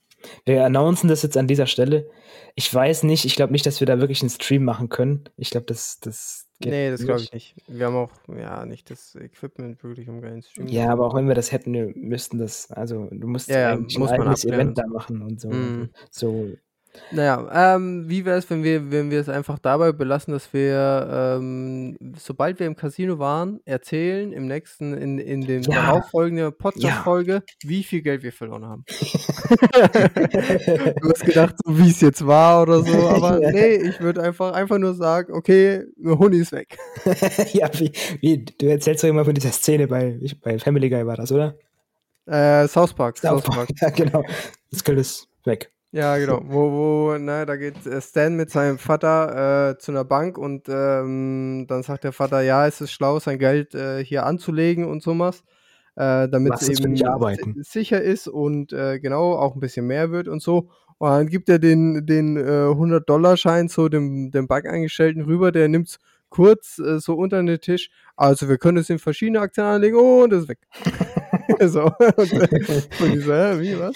[0.46, 2.10] Wir announcen das jetzt an dieser Stelle.
[2.56, 5.26] Ich weiß nicht, ich glaube nicht, dass wir da wirklich einen Stream machen können.
[5.38, 7.56] Ich glaube, das, das geht Nee, das glaube ich nicht.
[7.68, 11.28] Wir haben auch ja nicht das Equipment wirklich, um keinen Stream Ja, aber auch wenn
[11.28, 14.78] wir das hätten, wir müssten das, also du musst Ja, ja, muss ein eigenes Event
[14.78, 15.50] da machen und so.
[15.50, 15.90] Mhm.
[16.10, 16.50] So,
[17.12, 21.38] Naja, ähm, wie wäre es, wenn wir, wenn wir es einfach dabei belassen, dass wir,
[21.40, 25.82] ähm, sobald wir im Casino waren, erzählen im nächsten, in, in dem Ja.
[25.84, 28.84] darauffolgenden Podcast-Folge, wie viel Geld wir verloren haben.
[31.02, 33.52] Du hast gedacht, so wie es jetzt war oder so, aber Ja.
[33.52, 36.78] nee, ich würde einfach, einfach nur sagen, okay, Huni ist weg.
[37.54, 37.92] ja, wie,
[38.22, 41.56] wie, du erzählst doch immer von dieser Szene bei, bei Family Guy war das, oder?
[42.26, 43.70] Äh, South Park, South Park.
[43.82, 44.24] Ja, genau.
[44.72, 45.72] Das Geld ist weg.
[45.98, 46.42] Ja, genau.
[46.48, 50.70] Wo, wo, na, da geht äh, Stan mit seinem Vater äh, zu einer Bank und
[50.70, 55.02] ähm, dann sagt der Vater, ja, es ist schlau, sein Geld äh, hier anzulegen und
[55.02, 55.44] sowas,
[55.96, 56.96] äh, damit Lass es eben
[57.64, 60.70] sicher ist und äh, genau auch ein bisschen mehr wird und so.
[61.00, 65.88] Und dann gibt er den, den äh, 100-Dollar-Schein so dem, dem Bankangestellten rüber, der nimmt
[65.88, 67.90] es kurz äh, so unter den Tisch.
[68.16, 70.60] Also wir können es in verschiedene Aktien anlegen und es ist weg.
[71.68, 71.84] so.
[71.84, 73.96] Und, und die so, hä, wie, was?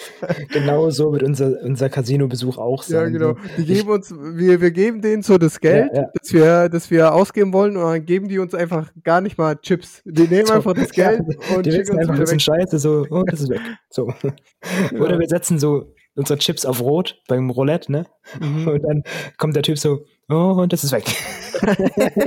[0.52, 3.12] Genau so wird unser, unser Casino-Besuch auch Ja, sein.
[3.12, 3.36] genau.
[3.56, 6.06] Die geben uns, wir, wir geben denen so das Geld, ja.
[6.14, 9.56] Das, wir, das wir ausgeben wollen, und dann geben die uns einfach gar nicht mal
[9.56, 10.02] Chips.
[10.04, 11.22] Die nehmen So, einfach das ja, Geld
[11.56, 12.60] und Die schicken uns einfach, sind weg.
[12.62, 13.60] Scheiße, so, oh, das ist weg.
[13.90, 14.12] So.
[14.98, 18.06] Oder wir setzen so unsere Chips auf Rot beim Roulette, ne?
[18.40, 18.68] Mhm.
[18.68, 19.02] Und dann
[19.38, 21.04] kommt der Typ so, oh, und das ist weg.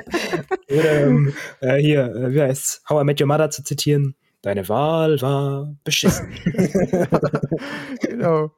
[0.69, 2.81] Oder ähm, äh, hier, äh, wie heißt's?
[2.89, 4.15] How I Met Your Mother zu zitieren.
[4.45, 6.31] Deine Wahl war beschissen.
[8.01, 8.51] genau.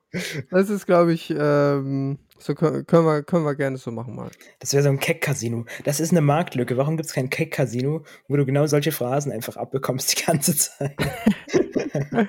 [0.52, 4.30] Das ist, glaube ich, ähm, so können, wir, können wir gerne so machen mal.
[4.60, 5.64] Das wäre so ein Keck-Casino.
[5.86, 6.76] Das ist eine Marktlücke.
[6.76, 10.98] Warum gibt es kein Keck-Casino, wo du genau solche Phrasen einfach abbekommst die ganze Zeit?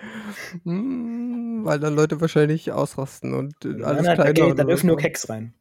[0.65, 4.97] Hm, weil dann Leute wahrscheinlich ausrasten und äh, alles Nein, kleiner oder da dürfen nur.
[4.97, 5.53] Kecks rein.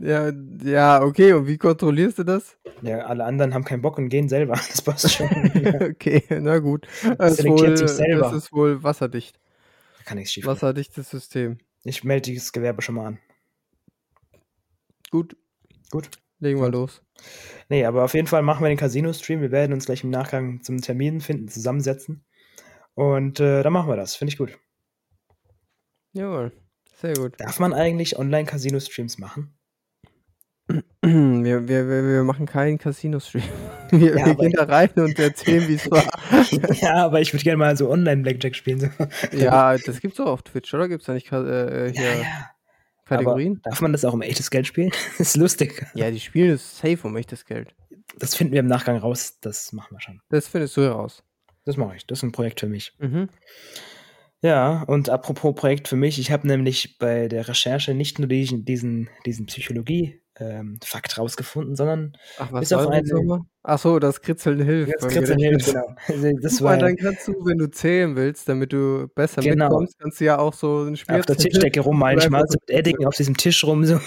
[0.00, 0.30] Ja,
[0.62, 1.32] ja, okay.
[1.32, 2.57] Und wie kontrollierst du das?
[2.82, 4.54] Ja, alle anderen haben keinen Bock und gehen selber.
[4.68, 5.28] Das passt schon.
[5.28, 6.86] da okay, na gut.
[7.18, 8.20] Das ist, selektiert wohl, sich selber.
[8.22, 9.38] das ist wohl wasserdicht.
[10.04, 10.46] kann nichts schief.
[10.46, 11.58] Wasserdichtes System.
[11.84, 13.18] Ich melde dieses Gewerbe schon mal an.
[15.10, 15.36] Gut,
[15.90, 16.10] Gut.
[16.38, 17.02] legen wir los.
[17.68, 19.40] Nee, aber auf jeden Fall machen wir den Casino-Stream.
[19.40, 22.24] Wir werden uns gleich im Nachgang zum Termin finden, zusammensetzen.
[22.94, 24.16] Und äh, dann machen wir das.
[24.16, 24.58] Finde ich gut.
[26.12, 26.52] Jawohl,
[26.96, 27.34] sehr gut.
[27.38, 29.57] Darf man eigentlich Online-Casino-Streams machen?
[31.00, 33.42] Wir, wir, wir, machen keinen Casino-Stream.
[33.90, 36.04] Wir, Ja, wir gehen da rein und erzählen, wie es war.
[36.74, 38.92] ja, aber ich würde gerne mal so Online-Blackjack spielen.
[39.32, 40.88] Ja, das gibt's auch auf Twitch, oder?
[40.88, 42.50] Gibt's da nicht äh, hier Ja, ja.
[43.08, 43.60] Kategorien?
[43.62, 44.90] Aber darf man das auch um echtes Geld spielen?
[45.18, 45.86] ist lustig.
[45.94, 47.74] Ja, die spielen es safe um echtes Geld.
[48.18, 49.38] Das finden wir im Nachgang raus.
[49.40, 50.20] Das machen wir schon.
[50.28, 51.22] Das findest du heraus.
[51.64, 52.06] Das mache ich.
[52.06, 52.92] Das ist ein Projekt für mich.
[52.98, 53.28] Mhm.
[54.40, 58.64] Ja, und apropos Projekt für mich, ich habe nämlich bei der Recherche nicht nur diesen,
[58.64, 59.48] diesen, diesen
[60.38, 63.40] Psychologie-Fakt rausgefunden, sondern Ach, was Bis auf eine-?
[63.62, 64.92] Ach so, das Kritzeln hilft.
[64.98, 65.86] das Kritzeln hilft, genau.
[66.06, 69.66] Also Das war dann kannst du, wenn du zählen willst, damit du besser Genau.
[69.66, 72.18] mitkommst, kannst du ja auch so ein Spiel auf der Tischdecke rummalen.
[72.18, 73.84] Ich mal so mit Edding auf diesem Tisch rum.
[73.84, 74.00] So.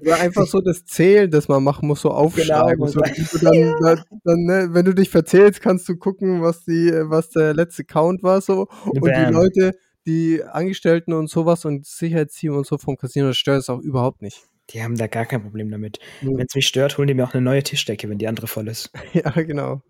[0.00, 2.76] Oder einfach so das Zählen, das man machen muss, so aufschreiben.
[2.76, 6.64] Genau, so, du dann, dann, dann, ne, wenn du dich verzählst, kannst du gucken, was
[6.64, 8.68] die, was der letzte Count war so.
[8.84, 9.32] Und die Bam.
[9.34, 9.72] Leute,
[10.06, 14.22] die Angestellten und sowas und Sicherheitsteam und so vom Casino, das stört es auch überhaupt
[14.22, 14.42] nicht.
[14.70, 15.98] Die haben da gar kein Problem damit.
[16.20, 16.36] Mhm.
[16.38, 18.68] Wenn es mich stört, holen die mir auch eine neue Tischdecke, wenn die andere voll
[18.68, 18.90] ist.
[19.14, 19.82] Ja, genau.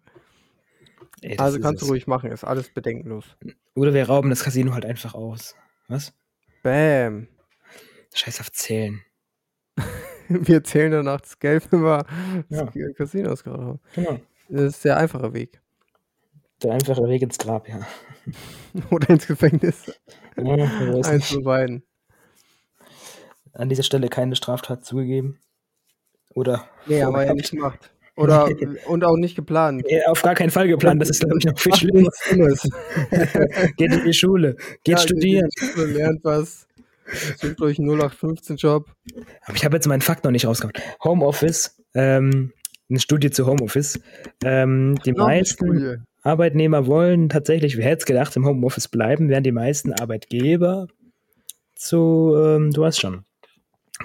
[1.20, 1.90] Ey, Also kannst du es.
[1.90, 3.24] ruhig machen, ist alles bedenkenlos.
[3.74, 5.56] Oder wir rauben das Casino halt einfach aus.
[5.88, 6.12] Was?
[6.62, 7.26] Bam.
[8.14, 9.02] Scheiß auf Zählen.
[10.28, 12.04] Wir zählen danach das Geld, wenn wir
[12.50, 12.64] Ja.
[12.66, 13.80] das Casino ausgeraubt haben.
[13.94, 14.20] Genau.
[14.50, 15.60] Das ist der einfache Weg.
[16.62, 17.80] Der einfache Weg ins Grab, ja.
[18.90, 19.90] Oder ins Gefängnis.
[20.36, 21.82] ja Eins von beiden.
[23.58, 25.38] An dieser Stelle keine Straftat zugegeben.
[26.30, 27.90] Oder Nee, aber ja nicht gemacht.
[28.14, 28.48] Oder
[28.86, 29.84] und auch nicht geplant.
[30.06, 31.02] Auf gar keinen Fall geplant.
[31.02, 32.08] Das ist, glaube ich, noch viel schlimmer.
[33.76, 35.48] Geht in die Schule, geht Ja, studieren.
[35.58, 36.66] geht Schule, Lernt was.
[37.38, 38.86] Sucht euch einen 0815-Job.
[39.46, 40.74] Aber ich habe jetzt meinen Fakt noch nicht rausgehauen.
[41.02, 42.52] Homeoffice, ähm,
[42.90, 43.98] eine Studie zu Homeoffice.
[44.44, 46.06] Ähm, die Noch meisten.
[46.22, 50.86] Arbeitnehmer wollen tatsächlich, wer hätte es gedacht, im Homeoffice bleiben, während die meisten Arbeitgeber
[51.74, 53.24] zu, ähm, du weißt schon,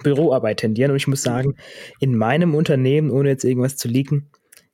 [0.02, 0.92] Büroarbeit tendieren.
[0.92, 1.56] Und ich muss sagen,
[2.00, 4.30] in meinem Unternehmen, ohne jetzt irgendwas zu leaken,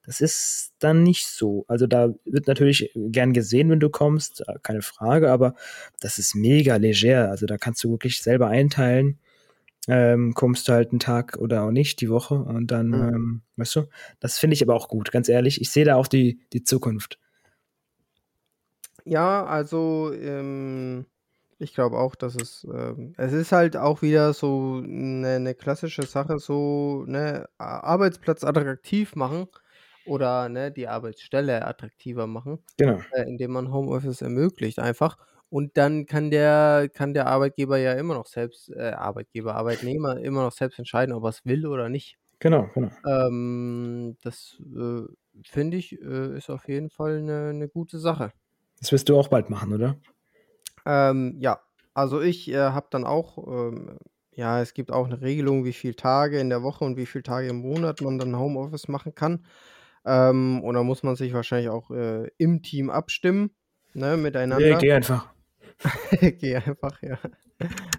[0.05, 1.65] das ist dann nicht so.
[1.67, 5.53] Also da wird natürlich gern gesehen, wenn du kommst, äh, keine Frage, aber
[5.99, 7.30] das ist mega leger.
[7.30, 9.20] Also da kannst du wirklich selber einteilen.
[9.88, 12.93] Ähm, kommst du halt einen Tag oder auch nicht die Woche und dann, Mhm.
[13.15, 13.84] ähm, weißt du,
[14.20, 15.61] das finde ich aber auch gut, ganz ehrlich.
[15.61, 17.20] Ich sehe da auch die, die Zukunft.
[19.05, 21.05] Ja, also ähm,
[21.60, 26.05] ich glaube auch, dass es ähm, es ist halt auch wieder so eine, ne klassische
[26.05, 29.47] Sache, so ne A- Arbeitsplatz attraktiv machen
[30.03, 32.99] oder ne die Arbeitsstelle attraktiver machen, Genau.
[33.12, 35.18] äh, indem man Homeoffice ermöglicht einfach.
[35.49, 40.43] Und dann kann der kann der Arbeitgeber ja immer noch selbst äh, Arbeitgeber Arbeitnehmer immer
[40.43, 42.18] noch selbst entscheiden, ob er es will oder nicht.
[42.39, 42.89] Genau, genau.
[43.05, 45.03] Ähm, das äh,
[45.45, 48.32] finde ich äh, ist auf jeden Fall eine ne gute Sache.
[48.80, 49.97] Das wirst du auch bald machen, oder?
[50.86, 51.59] Ähm, ja,
[51.93, 53.97] also ich äh, habe dann auch, ähm,
[54.34, 57.23] ja, es gibt auch eine Regelung, wie viele Tage in der Woche und wie viele
[57.23, 59.45] Tage im Monat man dann Homeoffice machen kann.
[60.05, 63.51] Ähm, und da muss man sich wahrscheinlich auch äh, im Team abstimmen,
[63.93, 64.77] ne, Nee, miteinander.
[64.77, 65.30] geh einfach.
[66.39, 67.17] Geh einfach, ja.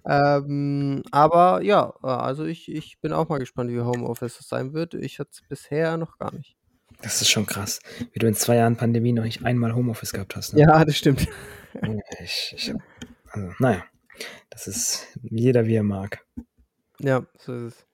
[0.06, 4.94] Ähm, aber ja, äh, also ich, ich bin auch mal gespannt, wie Homeoffice sein wird.
[4.94, 6.56] Ich hatte es bisher noch gar nicht.
[7.02, 7.80] Das ist schon krass,
[8.12, 10.54] wie du in zwei Jahren Pandemie noch nicht einmal Homeoffice gehabt hast.
[10.54, 10.60] Ne?
[10.60, 11.26] Ja, das stimmt.
[12.20, 12.74] Ich, ich,
[13.30, 13.84] also, naja,
[14.50, 16.24] das ist jeder wie er mag.
[17.00, 17.86] Ja, so ist es.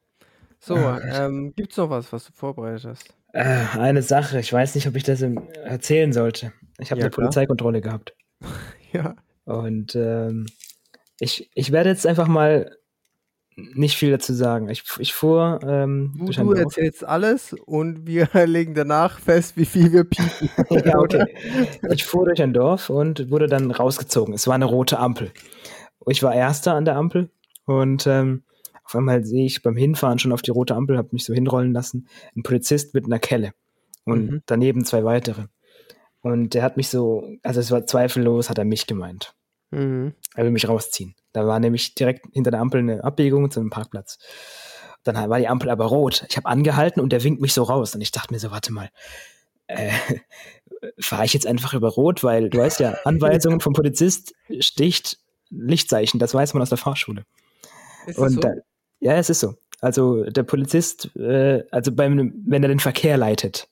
[0.59, 3.15] So, Ah, ähm, gibt's noch was, was du vorbereitet hast?
[3.33, 6.53] Äh, eine Sache, ich weiß nicht, ob ich das erzählen sollte.
[6.79, 7.25] Ich habe Ja, eine klar.
[7.27, 8.15] Polizeikontrolle gehabt.
[8.93, 9.15] Ja.
[9.45, 10.47] Und ähm,
[11.21, 12.75] ich, ich werde jetzt einfach mal
[13.57, 14.69] nicht viel dazu sagen.
[14.69, 19.93] Ich, ich fuhr ähm, Du, du erzählst alles und wir legen danach fest, wie viel
[19.93, 20.51] wir piepen.
[20.85, 21.35] ja, okay.
[21.91, 24.35] Ich fuhr durch ein Dorf und wurde dann rausgezogen.
[24.35, 25.33] Es war eine rote Ampel.
[26.07, 27.31] Ich war Erster an der Ampel
[27.65, 28.45] und ähm,
[28.85, 31.73] auf einmal sehe ich beim Hinfahren schon auf die rote Ampel, habe mich so hinrollen
[31.73, 33.53] lassen, ein Polizist mit einer Kelle
[34.05, 34.43] und Mhm.
[34.47, 35.47] daneben zwei weitere.
[36.21, 39.35] Und der hat mich so, also es war zweifellos, hat er mich gemeint.
[39.71, 40.15] Mhm.
[40.35, 41.15] Er will mich rausziehen.
[41.33, 44.19] Da war nämlich direkt hinter der Ampel eine Abbiegung zu einem Parkplatz.
[45.05, 46.25] Dann war die Ampel aber rot.
[46.29, 47.95] Ich habe angehalten und der winkt mich so raus.
[47.95, 48.91] Und ich dachte mir so, warte mal,
[49.67, 49.91] äh,
[50.99, 55.19] fahre ich jetzt einfach über Rot, weil du weißt ja, Anweisungen vom Polizist sticht
[55.51, 57.25] Lichtzeichen, das weiß man aus der Fahrschule.
[58.07, 58.41] Ist Und so?
[58.41, 58.55] da,
[59.01, 59.55] ja, es ist so.
[59.81, 63.69] Also der Polizist, äh, also beim, wenn er den Verkehr leitet,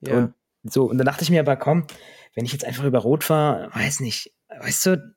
[0.00, 0.18] ja.
[0.18, 1.86] und so, und dann dachte ich mir aber, komm,
[2.34, 5.14] wenn ich jetzt einfach über Rot fahre, weiß nicht, weißt du,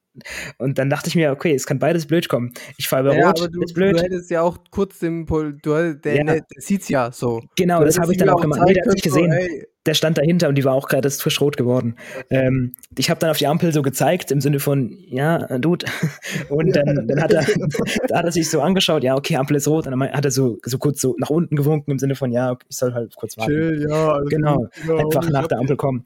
[0.57, 2.53] und dann dachte ich mir, okay, es kann beides blöd kommen.
[2.77, 3.95] Ich fahre über ja, Rot, aber du, ist blöd.
[3.97, 6.23] du hättest ja auch kurz den Pol du, der, Ja.
[6.23, 7.41] der sieht's ja so.
[7.55, 8.61] genau, Du das habe ich dann auch gemacht.
[8.65, 9.31] Nee, der hat so, gesehen.
[9.31, 11.95] ey, Der stand dahinter und die war auch gerade frisch rot geworden.
[12.29, 15.85] Ähm, ich habe dann auf die Ampel so gezeigt, im Sinne von, ja, äh, Dude.
[16.49, 17.45] Und dann, dann hat er,
[18.07, 19.87] da hat er sich so angeschaut, ja, okay, Ampel ist rot.
[19.87, 22.57] Und dann hat er so, so kurz so nach unten gewunken, im Sinne von, ja,
[22.69, 23.51] ich soll halt kurz warten.
[23.51, 25.57] chill, ja, alles Genau, einfach nach der.
[25.59, 26.05] Ampel kommen.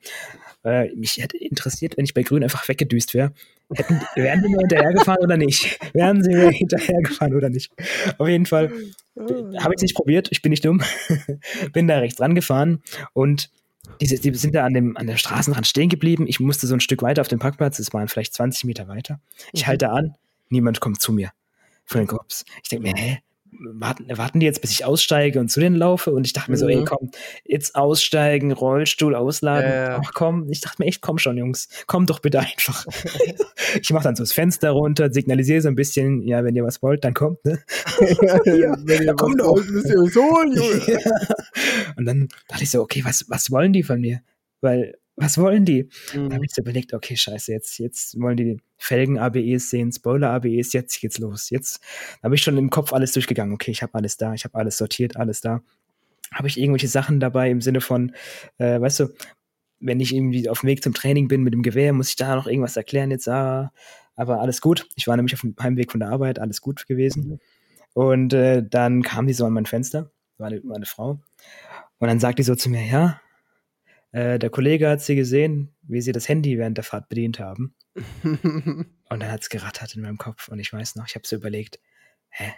[0.65, 3.31] Äh, mich hätte interessiert, wenn ich bei Grün einfach weggedüst wäre.
[3.73, 5.79] Hätten, wären sie mir hinterhergefahren oder nicht?
[5.93, 7.71] Wären sie mir hinterhergefahren oder nicht?
[8.17, 8.71] Auf jeden Fall
[9.15, 10.81] habe ich es nicht probiert, ich bin nicht dumm.
[11.73, 12.81] bin da rechts rangefahren
[13.13, 13.49] und
[14.01, 16.25] diese, die sind da an, dem, an der Straßenrand stehen geblieben.
[16.27, 19.19] Ich musste so ein Stück weiter auf dem Parkplatz, es waren vielleicht 20 Meter weiter.
[19.53, 19.67] Ich Mhm.
[19.67, 20.15] halte an,
[20.49, 21.31] niemand kommt zu mir
[21.85, 22.43] von den Cops.
[22.63, 23.19] Ich denke mir, hä?
[23.59, 26.11] Warten, warten die jetzt, bis ich aussteige und zu denen laufe?
[26.11, 26.85] Und ich dachte mir so, ey, Mhm.
[26.85, 27.11] komm,
[27.43, 29.69] jetzt aussteigen, Rollstuhl ausladen.
[29.69, 30.01] Ja, ja.
[30.05, 32.85] Ach komm, ich dachte mir echt, komm schon, Jungs, komm doch bitte einfach.
[33.81, 36.81] ich mache dann so das Fenster runter, signalisiere so ein bisschen, ja, wenn ihr was
[36.81, 37.59] wollt, dann kommt, ne?
[38.45, 39.65] ja, wenn ihr komm was doch.
[39.71, 40.81] müsst ihr uns holen, Junge.
[40.87, 40.99] Ja.
[41.97, 44.21] Und dann dachte ich so, okay, was, was wollen die von mir?
[44.61, 45.89] Weil, was wollen die?
[46.13, 46.33] Da Mhm.
[46.33, 51.19] habe ich so überlegt, okay, scheiße, jetzt, jetzt wollen die Felgen-ABEs sehen, Spoiler-ABEs, jetzt geht's
[51.19, 51.49] los.
[51.49, 51.79] Jetzt
[52.21, 53.53] habe ich schon im Kopf alles durchgegangen.
[53.53, 55.61] Okay, ich habe alles da, ich habe alles sortiert, alles da.
[56.31, 58.13] Habe ich irgendwelche Sachen dabei im Sinne von,
[58.57, 59.07] äh, weißt du,
[59.79, 62.35] wenn ich irgendwie auf dem Weg zum Training bin mit dem Gewehr, muss ich da
[62.35, 63.71] noch irgendwas erklären jetzt, ah,
[64.15, 64.87] aber alles gut.
[64.95, 67.39] Ich war nämlich auf dem Heimweg von der Arbeit, alles gut gewesen.
[67.93, 71.19] Und äh, dann kam die so an mein Fenster, war eine, war eine Frau.
[71.99, 73.21] Und dann sagt die so zu mir, ja,
[74.15, 77.75] äh, der Kollege hat sie gesehen, wie sie das Handy während der Fahrt bedient haben.
[78.23, 80.47] Und dann hat es gerattert in meinem Kopf.
[80.47, 81.79] Und ich weiß noch, ich habe so überlegt,
[82.29, 82.53] hä,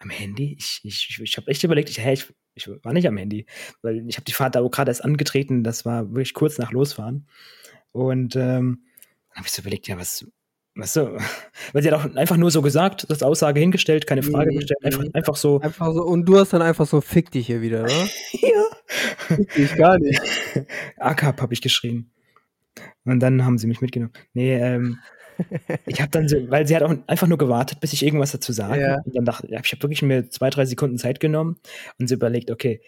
[0.00, 0.54] am Handy?
[0.58, 3.46] Ich, ich, ich, ich habe echt überlegt, ich, hä, ich, ich war nicht am Handy.
[3.80, 7.26] Weil ich habe die Fahrt da gerade erst angetreten, das war wirklich kurz nach Losfahren.
[7.92, 8.84] Und ähm,
[9.30, 10.26] dann habe ich so überlegt, ja, was,
[10.74, 11.16] was so?
[11.72, 14.84] Weil sie hat auch einfach nur so gesagt, das Aussage hingestellt, keine Frage Mhm, gestellt,
[14.84, 15.10] einfach, mhm.
[15.14, 18.10] einfach so, Einfach so, und du hast dann einfach so, fick dich hier wieder, ne?
[18.32, 18.62] ja.
[19.56, 20.20] Dich gar nicht.
[20.98, 22.10] AKAP habe ich geschrien.
[23.04, 24.12] Und dann haben sie mich mitgenommen.
[24.34, 24.98] Nee, ähm,
[25.86, 28.52] ich habe dann so, weil sie hat auch einfach nur gewartet, bis ich irgendwas dazu
[28.52, 28.80] sage.
[28.80, 28.98] Ja.
[29.04, 31.58] Und dann dachte ich, ich habe wirklich mir zwei, drei Sekunden Zeit genommen
[31.98, 32.80] und sie überlegt, okay,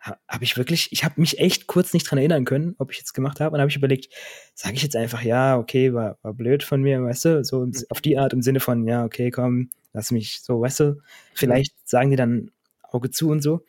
[0.00, 2.98] ha- habe ich wirklich, ich habe mich echt kurz nicht dran erinnern können, ob ich
[2.98, 3.48] jetzt gemacht habe.
[3.50, 4.12] Und dann habe ich überlegt,
[4.54, 7.72] sage ich jetzt einfach, ja, okay, war, war blöd von mir, weißt du, so im-
[7.90, 10.98] auf die Art im Sinne von, ja, okay, komm, lass mich so, weißt du,
[11.34, 12.50] vielleicht sagen die dann
[12.82, 13.54] Auge zu und so.
[13.54, 13.62] Und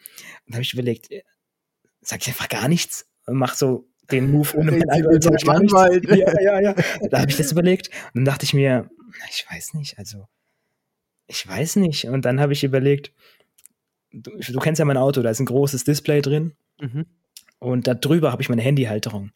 [0.48, 1.10] dann habe ich überlegt,
[2.04, 6.06] sag ich einfach gar nichts und mach so den Move ohne Red mein sie Anwalt.
[6.10, 6.76] Ja, ja, ja.
[7.10, 8.90] Da habe ich das überlegt und dann dachte ich mir,
[9.30, 10.28] ich weiß nicht, also
[11.28, 12.06] ich weiß nicht.
[12.06, 13.14] Und dann habe ich überlegt,
[14.12, 17.06] du, du kennst ja mein Auto, da ist ein großes Display drin Mhm.
[17.60, 19.32] und da drüber habe ich meine Handyhalterung.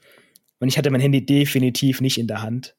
[0.60, 2.76] Und ich hatte mein Handy definitiv nicht in der Hand.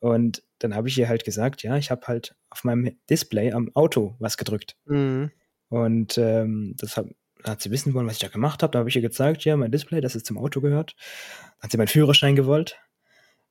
[0.00, 3.70] Und dann habe ich ihr halt gesagt, ja, ich habe halt auf meinem Display am
[3.74, 4.76] Auto was gedrückt.
[4.84, 5.30] Mhm.
[5.70, 7.06] Und ähm, das hat,
[7.52, 8.72] hat sie wissen wollen, was ich da gemacht habe.
[8.72, 10.94] Da habe ich ihr gezeigt, ja, mein Display, das ist zum Auto gehört.
[10.96, 12.78] Dann hat sie meinen Führerschein gewollt.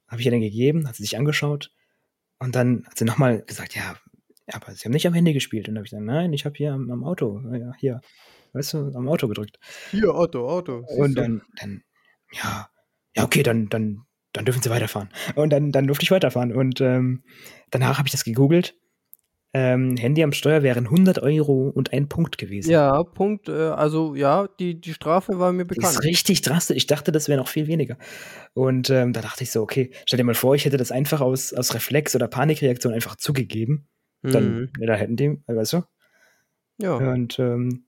[0.07, 1.71] Habe ich ihr den gegeben, hat sie sich angeschaut.
[2.39, 3.95] Und dann hat sie nochmal gesagt, ja,
[4.51, 5.67] aber sie haben nicht am Handy gespielt.
[5.67, 8.01] Und dann habe ich gesagt, nein, ich habe hier am, am Auto, ja, hier,
[8.53, 9.57] weißt du, am Auto gedrückt.
[9.91, 10.47] Hier, Otto.
[10.87, 11.81] siehst Und dann, dann,
[12.31, 12.69] ja,
[13.15, 15.09] ja, okay, dann, dann, dann dürfen sie weiterfahren.
[15.35, 16.53] Und dann, dann durfte ich weiterfahren.
[16.53, 17.23] Und ähm,
[17.71, 18.75] danach habe ich das gegoogelt.
[19.57, 22.71] Ähm, Handy am Steuer wären 100 Euro und ein Punkt gewesen.
[22.71, 23.47] Ja, Punkt.
[23.47, 25.93] Äh, also, ja, die, die Strafe war mir bekannt.
[25.93, 26.75] ist richtig drastisch.
[26.75, 27.97] Ich dachte, das wäre noch viel weniger.
[28.53, 31.21] Und ähm, da dachte ich so, okay, stell dir mal vor, ich hätte das einfach
[31.21, 33.87] aus, aus Reflex oder Panikreaktion einfach zugegeben.
[34.23, 34.69] Dann, Mhm.
[34.79, 35.83] ja, da hätten die, weißt du?
[36.81, 36.95] Ja.
[36.95, 37.85] Und ähm,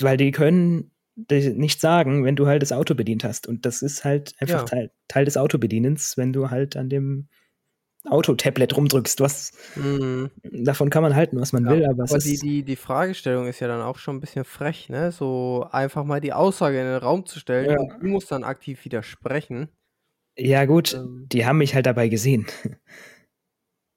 [0.00, 0.92] weil die können
[1.28, 3.46] nicht sagen, wenn du halt das Auto bedient hast.
[3.48, 4.64] Und das ist halt einfach Ja.
[4.64, 7.28] Teil, Teil des Autobedienens, wenn du halt an dem
[8.08, 9.20] Autotablet rumdrückst.
[9.20, 10.32] Was, Mhm.
[10.42, 13.46] davon kann man halten, was man Ja, will, aber, aber es die die die Fragestellung
[13.46, 15.12] ist ja dann auch schon 'n bisschen frech, ne?
[15.12, 17.76] So einfach mal die Aussage in den Raum zu stellen Ja.
[17.76, 19.68] und du musst dann aktiv widersprechen.
[20.38, 21.32] Ja, gut, Ähm.
[21.32, 22.46] die haben mich halt dabei gesehen.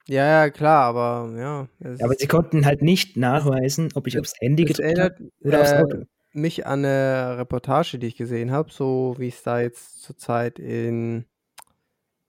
[0.08, 4.20] Ja, ja, klar, aber ja, es Aber sie konnten halt nicht nachweisen, ob ich Es
[4.20, 6.06] aufs Handy es gedrückt habe oder aufs äh, Auto.
[6.34, 11.26] mich an 'ne Reportage, die ich gesehen habe, so wie's da jetzt zurzeit in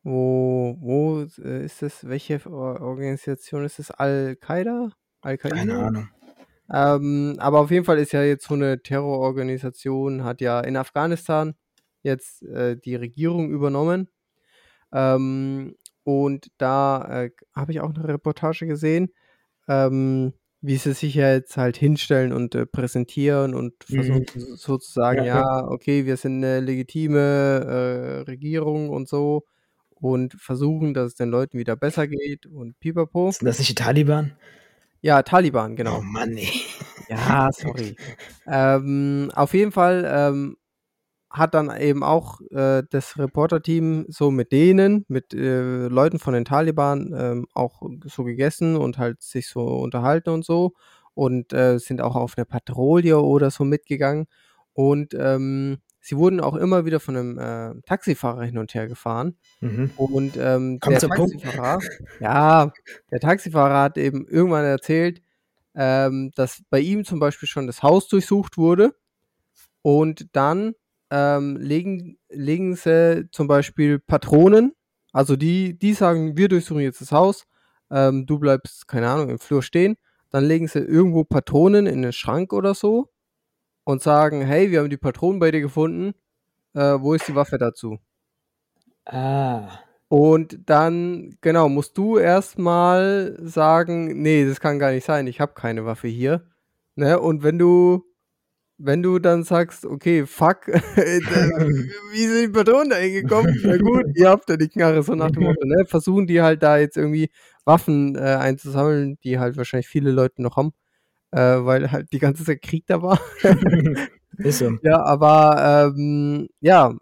[0.07, 2.07] wo wo, äh, ist das?
[2.09, 3.91] Welche Or Organisation ist das?
[3.93, 4.91] Al-Qaida?
[5.49, 5.79] Keine Al-Qaida?
[5.79, 6.09] Ahnung.
[6.73, 11.55] Ähm, aber auf jeden Fall ist ja jetzt so 'ne Terrororganisation hat ja in Afghanistan
[12.03, 14.11] jetzt, äh, die Regierung übernommen.
[14.93, 19.11] Ähm, und da, äh, habe ich auch 'ne Reportage gesehen,
[19.69, 24.27] ähm, wie sie sich ja jetzt halt hinstellen und, äh, präsentieren und versuchen Mhm.
[24.29, 25.45] so so zu sagen: Ja, ja.
[25.45, 29.45] „Ja, okay, wir sind 'ne legitime, äh, Regierung und so“
[30.01, 33.30] und versuchen, dass es den Leuten wieder besser geht und pipapo.
[33.32, 34.32] Sind das nicht die Taliban?
[35.03, 36.01] Ja, Taliban, Oh genau.
[36.03, 36.51] Mann, ey.
[37.09, 37.97] Ja, sorry.
[38.47, 40.57] Ähm, auf jeden Fall, ähm,
[41.30, 46.44] hat dann eben auch, äh, das Reporterteam so mit denen, mit, äh, Leuten von den
[46.47, 50.74] Taliban, ähm, auch so gegessen und halt sich so unterhalten und so
[51.14, 54.26] und, äh, sind auch auf 'ne Patrouille oder so mitgegangen.
[54.74, 59.37] Und, ähm, sie wurden auch immer wieder von 'nem, äh, Taxifahrer hin und her gefahren.
[59.63, 59.93] Mhm.
[59.97, 61.03] Und, ähm, der.
[61.05, 61.85] Taxifahrer
[62.21, 62.75] ja,
[63.13, 65.23] der Taxifahrer hat eben irgendwann erzählt,
[65.77, 68.95] ähm, dass bei ihm zum Beispiel schon das Haus durchsucht wurde
[69.83, 70.75] und dann,
[71.13, 74.75] ähm, legen legen sie zum Beispiel Patronen
[75.13, 77.47] also die die sagen: „Wir durchsuchen jetzt das Haus,
[77.91, 79.97] ähm, du bleibst, keine Ahnung, im Flur stehen.“
[80.31, 83.11] Dann legen sie irgendwo Patronen in 'nen Schrank oder so
[83.87, 86.14] und sagen: „Hey, wir haben die Patronen bei dir gefunden.
[86.74, 87.99] Äh, wo ist die Waffe dazu?“
[89.07, 89.80] Ah.
[90.09, 95.41] Und dann, genau, musst du erst mal sagen: „Ne, das kann gar nicht sein, ich
[95.41, 96.47] habe keine Waffe hier“,
[96.97, 97.20] ne?
[97.20, 98.05] Und wenn du
[98.78, 101.20] wenn du dann sagst: „Okay, fuck, äh,
[102.12, 103.55] wie sind die Patronen da hingekommen?
[103.64, 105.84] Na gut, ihr habt ja die Knarre“, so nach dem Motto, ne?
[105.87, 107.30] Versuchen die halt da jetzt irgendwie
[107.64, 110.72] Waffen, äh, einzusammeln, die halt wahrscheinlich viele Leute noch haben,
[111.37, 113.20] äh, weil halt die ganze Zeit Krieg da war.
[114.39, 114.72] Ist so.
[114.82, 116.95] Ja, aber, ähm, ja,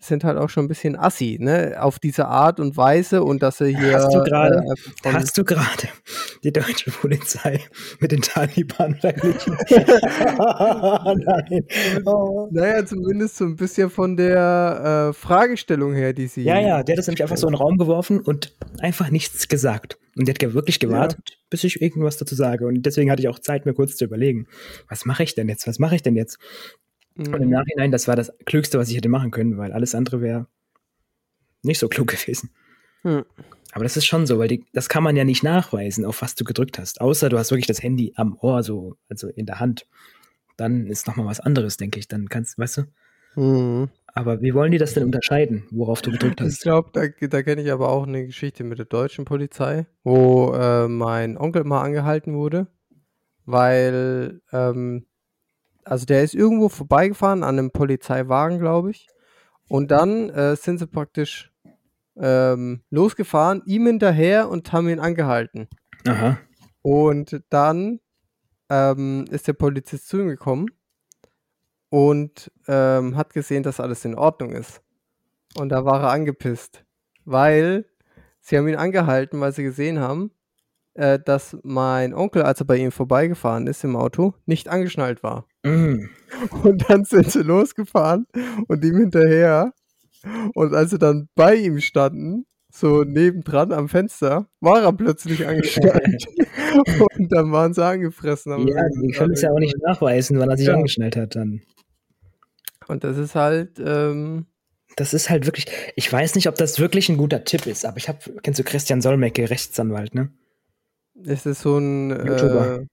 [0.00, 3.58] sind halt auch schon 'n bisschen assi, ne, auf diese Art und Weise und dass
[3.58, 5.88] sie hier, Hast du äh, grade einfach von hast du grade
[6.44, 7.60] die deutsche Polizei
[8.00, 9.56] mit den Taliban verglichen?
[11.26, 11.66] Nein.
[12.06, 12.50] Oh.
[12.50, 16.82] Na ja, zumindest so 'n bisschen von der, äh, Fragestellung her, die sie Ja, ja,
[16.82, 19.98] der hat das nämlich einfach so in 'n Raum geworfen und einfach nichts gesagt.
[20.16, 20.88] Und der hat wirklich Ja.
[20.88, 22.66] gewartet, bis ich irgendwas dazu sage.
[22.66, 24.46] Und deswegen hatte ich auch Zeit, mir kurz zu überlegen:
[24.88, 25.66] „Was mache ich denn jetzt?
[25.66, 26.38] Was mache ich denn jetzt?“
[27.16, 27.50] Und im Mhm.
[27.50, 30.46] Nachhinein, das war das Klügste, was ich hätte machen können, weil alles andere wäre
[31.62, 32.50] nicht so klug gewesen.
[33.04, 33.24] Hm.
[33.72, 36.34] Aber das ist schon so, weil die das kann man ja nicht nachweisen, auf was
[36.34, 39.60] du gedrückt hast, außer du hast wirklich das Handy am Ohr so, also in der
[39.60, 39.86] Hand.
[40.56, 42.08] Dann ist noch mal was anderes, denke ich.
[42.08, 42.82] Dann kannst weißt du?
[43.36, 43.88] Mhm.
[44.12, 46.62] Aber wie wollen die das denn unterscheiden, worauf du gedrückt Ich hast?
[46.62, 50.88] glaube, da da kenne ich aber auch 'ne Geschichte mit der deutschen Polizei, wo, äh,
[50.88, 52.66] mein Onkel mal angehalten wurde,
[53.46, 55.06] weil, ähm
[55.84, 59.08] also der ist irgendwo vorbeigefahren an 'nem Polizeiwagen, glaube ich.
[59.68, 61.52] Und dann, äh, sind sie praktisch,
[62.16, 65.68] ähm, losgefahren, ihm hinterher und haben ihn angehalten.
[66.06, 66.38] Aha.
[66.82, 68.00] Und dann,
[68.70, 70.66] ähm, ist der Polizist zu ihm gekommen
[71.90, 74.82] und, ähm, hat gesehen, dass alles in Ordnung ist.
[75.58, 76.84] Und da war er angepisst,
[77.24, 77.86] weil
[78.40, 80.32] sie haben ihn angehalten, weil sie gesehen haben,
[80.94, 85.46] äh, dass mein Onkel, als er bei ihm vorbeigefahren ist im Auto, nicht angeschnallt war.
[85.64, 86.08] Mhm.
[86.62, 88.26] Und dann sind sie losgefahren
[88.68, 89.72] und ihm hinterher.
[90.54, 96.24] Und als sie dann bei ihm standen, so nebendran am Fenster, war er plötzlich angeschnallt.
[97.18, 98.68] Und dann waren sie angefressen.
[98.68, 100.74] Ja, die können es ja auch nicht nachweisen, wann er sich Ja.
[100.74, 101.62] angeschnallt hat dann.
[102.86, 104.46] Und das ist halt, ähm
[104.96, 107.96] Das ist halt wirklich ich weiß nicht, ob das wirklich 'n guter Tipp ist, aber
[107.96, 110.30] ich habe kennst du Christian Solmecke, Rechtsanwalt, ne?
[111.24, 112.78] Ist das so 'n, YouTuber.
[112.82, 112.86] äh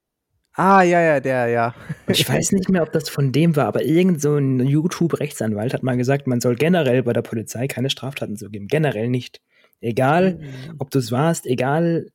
[0.58, 1.76] ah, ja, ja, der, ja.
[2.08, 5.74] Und ich weiß nicht mehr, ob das von dem war, aber irgend so 'n YouTube-Rechtsanwalt
[5.74, 8.68] hat mal gesagt, man soll generell bei der Polizei keine Straftaten zugeben.
[8.68, 9.42] Generell nicht.
[9.82, 10.76] Egal, Mhm.
[10.80, 12.08] ob du's warst, egal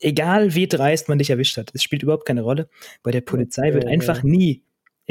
[0.00, 1.70] egal wie dreist man dich erwischt hat.
[1.74, 2.68] Es spielt überhaupt keine Rolle.
[3.02, 4.62] Bei der Polizei wird einfach nie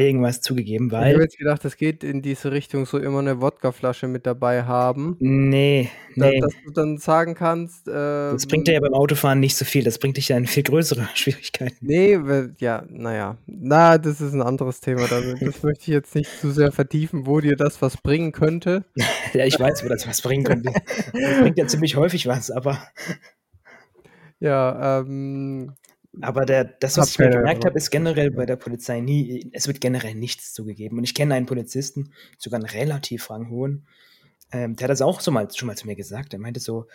[0.06, 3.42] irgendwas zugegeben, Ich habe weil jetzt gedacht, das geht in diese Richtung, so immer 'ne
[3.42, 5.16] Wodkaflasche mit dabei haben.
[5.20, 6.40] Ne, Da ne.
[6.40, 9.84] dass du dann sagen kannst, Das bringt dir ja beim Autofahren nicht so viel.
[9.84, 11.86] Das bringt dich ja in viel größere Schwierigkeiten.
[11.86, 13.38] Ne, we ja, na ja.
[13.48, 15.08] Na, das ist 'n anderes Thema.
[15.08, 18.86] Da das möchte ich jetzt nicht zu sehr vertiefen, wo dir das was bringen könnte.
[19.34, 20.72] Ja, ich weiß, wo das was bringen könnte.
[21.14, 22.80] Das bringt ja ziemlich häufig was, aber
[24.42, 25.74] Ja, ähm,
[26.22, 29.68] Aber der, das, was ich mir gemerkt habe, ist generell bei der Polizei nie, es
[29.68, 30.98] wird generell nichts zugegeben.
[30.98, 33.88] Und ich kenne einen Polizisten, sogar einen relativ ranghohen,
[34.52, 36.34] ähm, der hat das auch so mal, schon mal zu mir gesagt.
[36.34, 36.88] Er meinte so,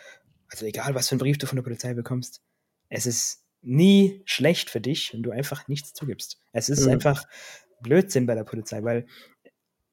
[0.49, 2.43] also egal, was für einen Brief du von der Polizei bekommst,
[2.89, 6.41] es ist nie schlecht für dich, wenn du einfach nichts zugibst.
[6.53, 6.93] Es ist Mhm.
[6.93, 7.25] einfach
[7.81, 9.07] Blödsinn bei der Polizei, weil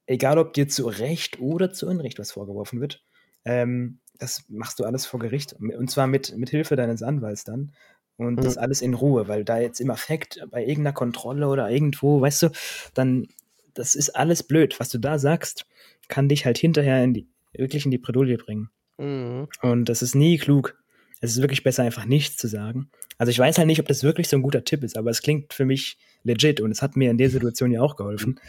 [0.07, 3.03] egal, ob dir zu Recht oder zu Unrecht was vorgeworfen wird,
[3.45, 5.53] ähm, das machst du alles vor Gericht.
[5.53, 7.73] Und zwar mit, mit Hilfe deines Anwalts dann.
[8.21, 8.61] Und das Mhm.
[8.61, 12.49] alles in Ruhe, weil da jetzt im Affekt bei irgendeiner Kontrolle oder irgendwo, weißt du,
[12.93, 13.27] dann,
[13.73, 14.79] das ist alles blöd.
[14.79, 15.65] Was du da sagst,
[16.07, 18.69] kann dich halt hinterher in die, wirklich in die Bredouille bringen.
[18.97, 19.47] Mhm.
[19.61, 20.77] Und das ist nie klug.
[21.19, 22.89] Es ist wirklich besser, einfach nichts zu sagen.
[23.17, 25.21] Also ich weiß halt nicht, ob das wirklich so ein guter Tipp ist, aber es
[25.21, 28.39] klingt für mich legit und es hat mir in der Situation ja auch geholfen.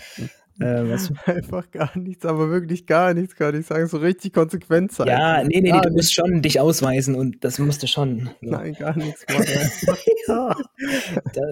[0.60, 1.32] Äh, du?
[1.32, 3.86] Einfach gar nichts, aber wirklich gar nichts kann ich sagen.
[3.86, 5.08] So richtig konsequent sein.
[5.08, 8.30] Ja, nee, nee, nee, Gar du musst schon dich ausweisen und das musst du schon.
[8.40, 8.50] So.
[8.50, 9.46] Nein, gar nichts machen.
[10.28, 10.54] Ja.
[11.34, 11.42] Da,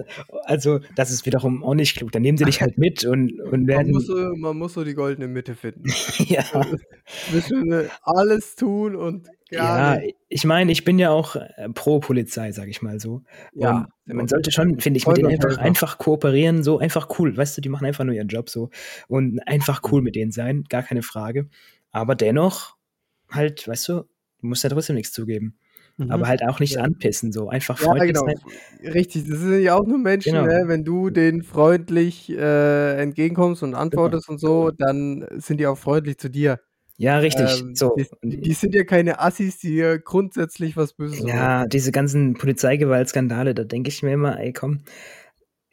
[0.45, 2.13] also, das ist wiederum auch nicht klug.
[2.13, 3.91] Dann nehmen sie dich halt mit und, und Man werden.
[3.91, 5.91] muss, so, man muss so die goldene Mitte finden.
[6.19, 6.43] ja,
[7.29, 10.19] Zwischen äh, alles tun und gar ja, nichts.
[10.29, 13.23] ich meine, ich bin ja auch äh, pro Polizei, sag ich mal so.
[13.53, 17.35] Ja, und man sollte schon, finde ich, mit denen einfach, einfach kooperieren, so einfach cool.
[17.35, 18.69] Weißt du, die machen einfach nur ihren Job so
[19.07, 21.49] und einfach cool mit denen sein, gar keine Frage.
[21.91, 22.75] Aber dennoch,
[23.29, 23.93] halt, weißt du,
[24.39, 25.57] du musst ja trotzdem nichts zugeben.
[25.97, 26.09] Mhm.
[26.11, 26.81] Aber halt auch nicht Ja.
[26.81, 28.25] anpissen, so einfach Ja, freundlich genau.
[28.25, 28.35] sein.
[28.93, 30.45] Richtig, das sind ja auch nur Menschen, Genau.
[30.45, 30.63] ne?
[30.67, 36.17] wenn du denen freundlich äh, entgegenkommst und antwortest und so, dann sind die auch freundlich
[36.17, 36.59] zu dir.
[37.01, 37.61] Ja, richtig.
[37.61, 37.95] Ähm, so.
[38.23, 41.25] die, die sind ja keine Assis, die dir grundsätzlich was Böses.
[41.27, 44.81] Ja, diese ganzen Polizeigewaltskandale, da denke ich mir immer, ey, komm,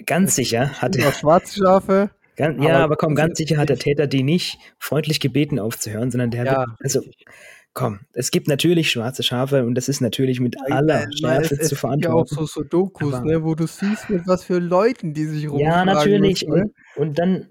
[0.06, 2.10] ganz sicher hat er, auch schwarze Schafe.
[2.36, 6.10] ganz, ja, aber aber komm, ganz sicher hat der Täter die nicht freundlich gebeten aufzuhören,
[6.10, 7.02] sondern der Ja, wird, also,
[7.74, 11.68] komm, es gibt natürlich schwarze Schafe und das ist natürlich mit aller Schärfe es, es
[11.68, 12.34] zu gibt ja auch verantworten.
[12.36, 15.88] so, so Dokus, Aber- ne, wo du siehst, mit was für Leuten die sich rumschlagen
[15.88, 16.46] Ja, natürlich.
[16.46, 16.70] müssen, ne?
[16.96, 17.48] Und, und dann,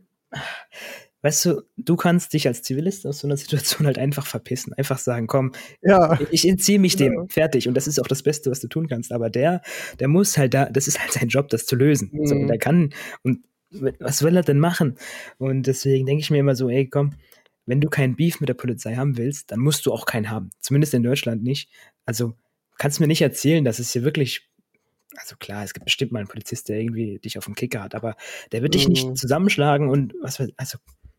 [1.27, 4.73] weißt du, du kannst dich als Zivilist aus so einer Situation halt einfach verpissen.
[4.73, 5.51] Einfach sagen, komm,
[5.81, 7.67] Ja, ich entziehe mich dem, fertig.
[7.67, 9.11] Und das ist auch das Beste, was du tun kannst.
[9.11, 9.61] Aber der,
[9.99, 12.11] der muss halt da, das ist halt sein Job, das zu lösen.
[12.23, 12.41] So, Mhm.
[12.43, 13.39] und der kann, und
[13.99, 14.95] was will er denn machen?
[15.37, 17.15] Und deswegen denke ich mir immer so, ey, komm,
[17.65, 20.51] wenn du keinen Beef mit der Polizei haben willst, dann musst du auch keinen haben.
[20.61, 21.69] Zumindest in Deutschland nicht.
[22.05, 22.35] Also
[22.77, 24.47] kannst mir nicht erzählen, dass es hier wirklich,
[25.17, 27.95] also klar, es gibt bestimmt mal einen Polizist, der irgendwie dich auf dem Kicker hat,
[27.95, 28.15] aber
[28.53, 28.93] der wird dich Mhm.
[28.93, 30.77] nicht zusammenschlagen und was, weiß- also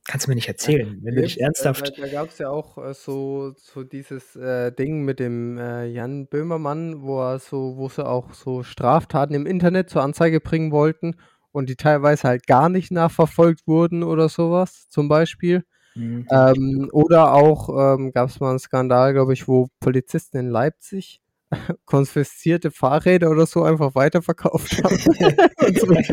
[0.09, 2.79] kannst du mir nicht erzählen, wenn du dich ernsthaft, Äh, da gab es ja auch
[2.79, 7.89] äh, so, so dieses äh, Ding mit dem äh, Jan Böhmermann, wo er so, wo
[7.89, 11.15] sie auch so Straftaten im Internet zur Anzeige bringen wollten
[11.53, 15.65] und die teilweise halt gar nicht nachverfolgt wurden oder sowas, zum Beispiel.
[15.95, 16.27] Mhm.
[16.31, 21.21] Ähm, oder auch ähm, gab es mal einen Skandal, glaube ich, wo Polizisten in Leipzig
[21.87, 24.97] konfiszierte Fahrräder oder so einfach weiterverkauft haben.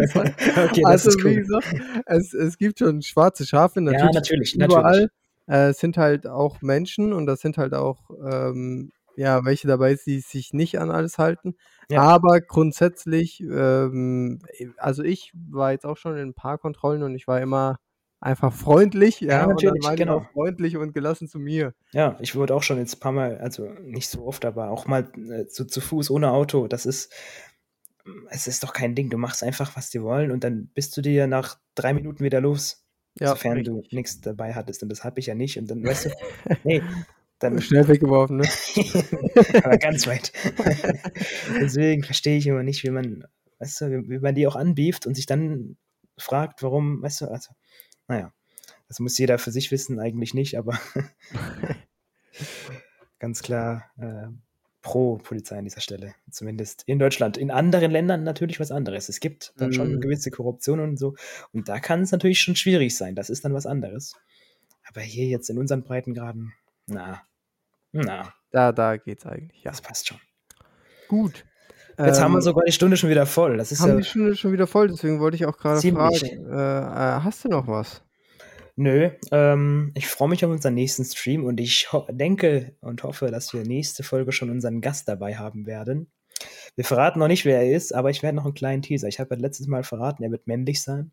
[0.08, 0.36] Sachen.
[0.70, 1.36] okay, also ist wie cool.
[1.36, 1.76] gesagt,
[2.06, 5.10] es, es gibt schon schwarze Schafe, Ja, natürlich natürlich, überall.
[5.48, 9.96] Äh, es sind halt auch Menschen und das sind halt auch ähm, ja welche dabei,
[10.06, 11.56] die sich nicht an alles halten.
[11.90, 12.02] Ja.
[12.02, 14.40] Aber grundsätzlich, ähm,
[14.78, 17.78] also ich war jetzt auch schon in ein paar Kontrollen und ich war immer
[18.26, 20.28] einfach freundlich, ja, Ja, und natürlich, die genau.
[20.34, 21.74] freundlich und gelassen zu mir.
[21.92, 24.88] Ja, ich wurde auch schon jetzt ein paar Mal, also nicht so oft, aber auch
[24.88, 26.68] mal äh, zu, zu Fuß ohne Auto.
[26.68, 27.14] Das ist,
[28.30, 29.10] es ist doch kein Ding.
[29.10, 32.42] Du machst einfach, was die wollen und dann bist du dir nach drei Minuten wieder
[32.42, 32.84] los.
[33.18, 33.94] Ja, sofern du richtig.
[33.94, 34.84] nichts dabei hattest.
[34.84, 35.58] Und das habe ich ja nicht.
[35.58, 36.10] Und dann, weißt du,
[36.64, 36.82] nee,
[37.40, 38.48] dann Schnell weggeworfen, ne?
[39.64, 40.34] aber ganz weit.
[41.62, 43.24] Deswegen verstehe ich immer nicht, wie man,
[43.60, 45.78] weißt du, wie, wie man die auch anbieft und sich dann
[46.18, 47.54] fragt, warum, weißt du, also,
[48.08, 48.32] naja,
[48.88, 50.80] das muss jeder für sich wissen, eigentlich nicht, aber
[53.20, 54.28] ganz klar äh,
[54.82, 57.38] pro Polizei an dieser Stelle, zumindest in Deutschland.
[57.38, 59.10] In anderen Ländern natürlich was anderes.
[59.10, 60.02] Es gibt dann schon Mhm.
[60.02, 61.16] gewisse Korruption und so
[61.52, 64.16] und da kann es natürlich schon schwierig sein, das ist dann was anderes.
[64.88, 66.54] Aber hier jetzt in unseren Breitengraden,
[66.86, 67.24] na,
[67.92, 69.72] na, Da, da geht's eigentlich, ja.
[69.72, 70.20] das passt schon.
[71.08, 71.46] Gut.
[71.98, 73.58] Jetzt haben wir Ähm, sogar die Stunde schon wieder voll.
[73.58, 73.98] Das ist haben ja.
[73.98, 77.50] die Stunde schon wieder voll, deswegen wollte ich auch gerade fragen, äh, äh, hast du
[77.50, 78.02] noch was?
[78.78, 83.54] Nö, ähm, ich freue mich auf unseren nächsten Stream und ich denke und hoffe, dass
[83.54, 86.12] wir nächste Folge schon unseren Gast dabei haben werden.
[86.76, 89.08] Wir verraten noch nicht, wer er ist, aber ich werde noch einen kleinen Teaser.
[89.08, 91.12] Ich habe ja letztes Mal verraten, er wird männlich sein.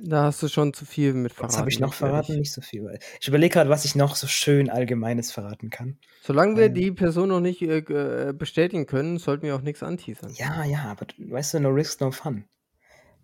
[0.00, 1.52] Da hast du schon zu viel mit verraten.
[1.52, 2.12] Was habe ich noch ganz ehrlich.
[2.26, 2.38] verraten?
[2.40, 2.84] Nicht so viel.
[2.84, 5.98] weil- Ich überlege gerade, was ich noch so schön Allgemeines verraten kann.
[6.22, 6.74] Solange wir Ähm.
[6.74, 10.32] die Person noch nicht äh, äh, bestätigen können, sollten wir auch nichts anteasern.
[10.34, 12.44] Ja, ja, aber weißt du, no risk, no fun.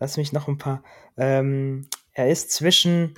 [0.00, 0.82] Lass mich noch ein paar.
[1.16, 3.14] Ähm, er ist zwischen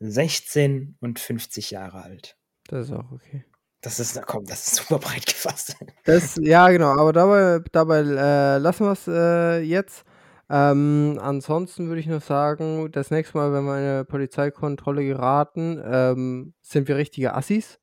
[0.00, 2.36] 16 und 50 Jahre alt.
[2.66, 3.44] Das ist auch okay.
[3.80, 5.76] Das ist, komm, das ist super breit gefasst.
[6.04, 10.04] Das, ja, genau, aber dabei, dabei äh, lassen wir es äh, jetzt.
[10.50, 15.82] Ähm, ansonsten würde ich noch sagen, das nächste Mal, wenn wir in eine Polizeikontrolle geraten,
[15.84, 17.80] ähm, sind wir richtige Assis,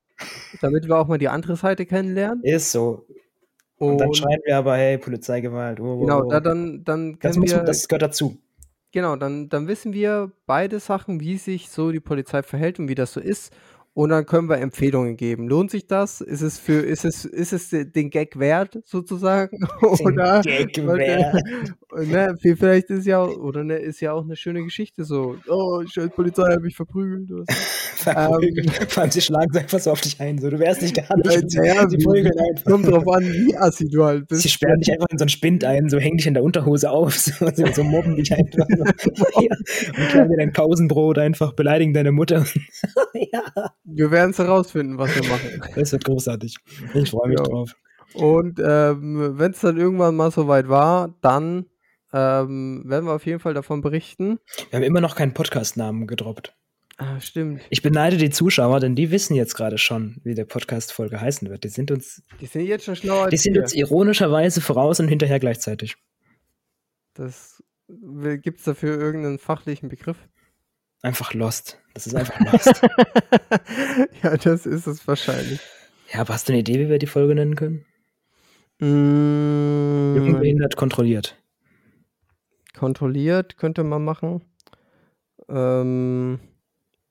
[0.62, 2.44] damit wir auch mal die andere Seite kennenlernen.
[2.44, 3.06] Ist so.
[3.78, 5.80] Und, dann schreien wir aber, hey, Polizeigewalt.
[5.80, 8.38] Oh, oh, Genau, da, dann, dann das, wir, das gehört dazu.
[8.92, 12.96] genau, dann, dann wissen wir beide Sachen, wie sich so die Polizei verhält und wie
[12.96, 13.52] das so ist.
[13.94, 15.50] Und dann können wir Empfehlungen geben.
[15.50, 16.22] Lohnt sich das?
[16.22, 19.60] Ist es für, ist es, ist es den Gag wert, sozusagen?
[19.82, 21.36] oder Gag wert.
[21.98, 25.36] ne, vi- vielleicht ist ja auch, oder ne, ist ja auch eine schöne Geschichte so.
[25.50, 27.30] Oh, scheiß Polizei hat mich verprügelt.
[28.02, 28.72] Verprügelt.
[28.92, 30.40] Vor allem, sie schlagen so einfach so auf dich ein.
[30.40, 31.54] So, du wärst nicht gar nicht.
[31.54, 32.72] Ja, wie- prügeln einfach.
[32.72, 34.42] Kommt drauf an, wie assi du halt bist.
[34.42, 36.90] Sie sperren dich einfach in so einen Spind ein, so hängen dich in der Unterhose
[36.90, 38.66] auf, so, so, so mobben dich einfach.
[39.40, 39.56] Ja.
[39.98, 42.44] Und klauen dir dein Pausenbrot einfach, beleidigen deine Mutter.
[43.32, 43.44] ja,
[43.84, 45.62] Wir werden es herausfinden, was wir machen.
[45.76, 46.56] das wird großartig.
[46.94, 47.44] Ich freue mich Ja.
[47.46, 47.76] drauf.
[48.14, 51.66] Und ähm, wenn es dann irgendwann mal soweit war, dann
[52.14, 54.40] ähm, werden wir auf jeden Fall davon berichten.
[54.70, 56.54] Wir haben immer noch keinen Podcast-Namen gedroppt.
[56.98, 57.62] Ah, stimmt.
[57.70, 61.64] Ich beneide die Zuschauer, denn die wissen jetzt gerade schon, wie der Podcast-Folge heißen wird.
[61.64, 63.62] Die sind uns, Die sind jetzt schon schlauer die sind wir.
[63.62, 65.96] uns ironischerweise voraus und hinterher gleichzeitig.
[67.14, 70.18] Das gibt es dafür irgendeinen fachlichen Begriff?
[71.02, 71.80] Einfach lost.
[71.94, 72.68] Das ist einfach lost.
[74.24, 75.60] ja, das ist es wahrscheinlich.
[76.14, 77.86] ja, aber hast du eine Idee, wie wir die Folge nennen können?
[78.80, 81.38] Mm, Jungbehindert kontrolliert.
[82.78, 84.44] kontrolliert könnte man machen.
[85.50, 86.40] Ähm,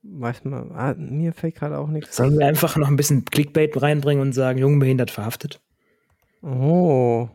[0.02, 2.16] weiß man, ah, mir fällt gerade auch nichts.
[2.16, 5.60] Sollen wir einfach noch ein bisschen Clickbait reinbringen und sagen, jungbehindert verhaftet?
[6.42, 7.28] Oh.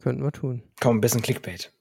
[0.00, 0.62] Könnten wir tun.
[0.80, 1.72] Komm, ein bisschen Clickbait.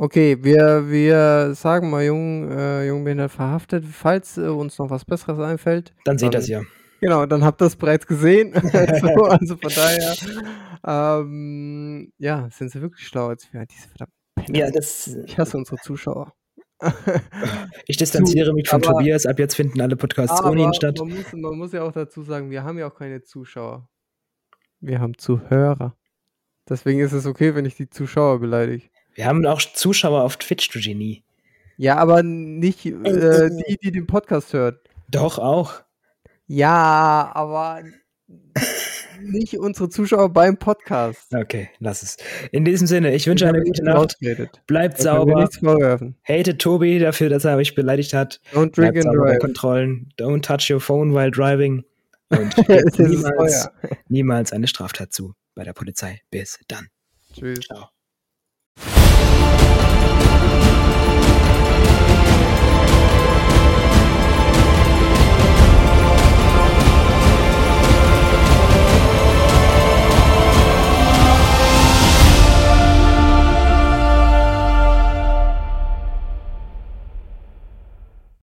[0.00, 3.84] Okay, wir, wir sagen mal jung, äh, Jungbehindert verhaftet.
[3.84, 5.92] Falls äh, uns noch was Besseres einfällt.
[6.04, 6.62] Dann seht das ja.
[7.00, 8.52] Genau, dann habt ihr es bereits gesehen.
[9.00, 10.14] so, also von daher,
[10.86, 13.66] ähm, ja, sind sie wirklich schlau als wir.
[13.66, 14.58] Diese verdammten Penner.
[14.58, 15.16] Ja, das.
[15.26, 16.32] Ich hasse unsere Zuschauer.
[17.88, 19.26] Ich distanziere mich von aber- Tobias.
[19.26, 20.96] Ab jetzt finden alle Podcasts ohne ihn statt.
[21.00, 23.88] Man muss, man muss ja auch dazu sagen, wir haben ja auch keine Zuschauer.
[24.78, 25.96] Wir haben Zuhörer.
[26.68, 28.84] Deswegen ist es okay, wenn ich die Zuschauer beleidige.
[29.18, 31.24] Wir haben auch Zuschauer auf Twitch, du Genie.
[31.76, 34.78] Ja, aber nicht äh, die, die den Podcast hört.
[35.10, 35.82] Doch, auch.
[36.46, 37.82] Ja, aber
[39.20, 41.34] nicht unsere Zuschauer beim Podcast.
[41.34, 42.16] Okay, lass es.
[42.52, 43.96] In diesem Sinne, ich wünsche Ich eine gute Nacht.
[43.96, 44.62] rausgeredet.
[44.68, 45.48] Bleibt sauber.
[46.22, 48.40] Hatet Tobi dafür, dass er mich beleidigt hat.
[48.52, 49.40] Don't drink Bleibt and sauber bei drive.
[49.40, 50.12] Kontrollen.
[50.16, 51.82] Don't touch your phone while driving.
[52.28, 53.68] Und Es gebt ist niemals,
[54.06, 56.20] niemals eine Straftat zu bei der Polizei.
[56.30, 56.86] Bis dann.
[57.34, 57.66] Tschüss.
[57.66, 57.88] Ciao.
[59.40, 59.77] Bye.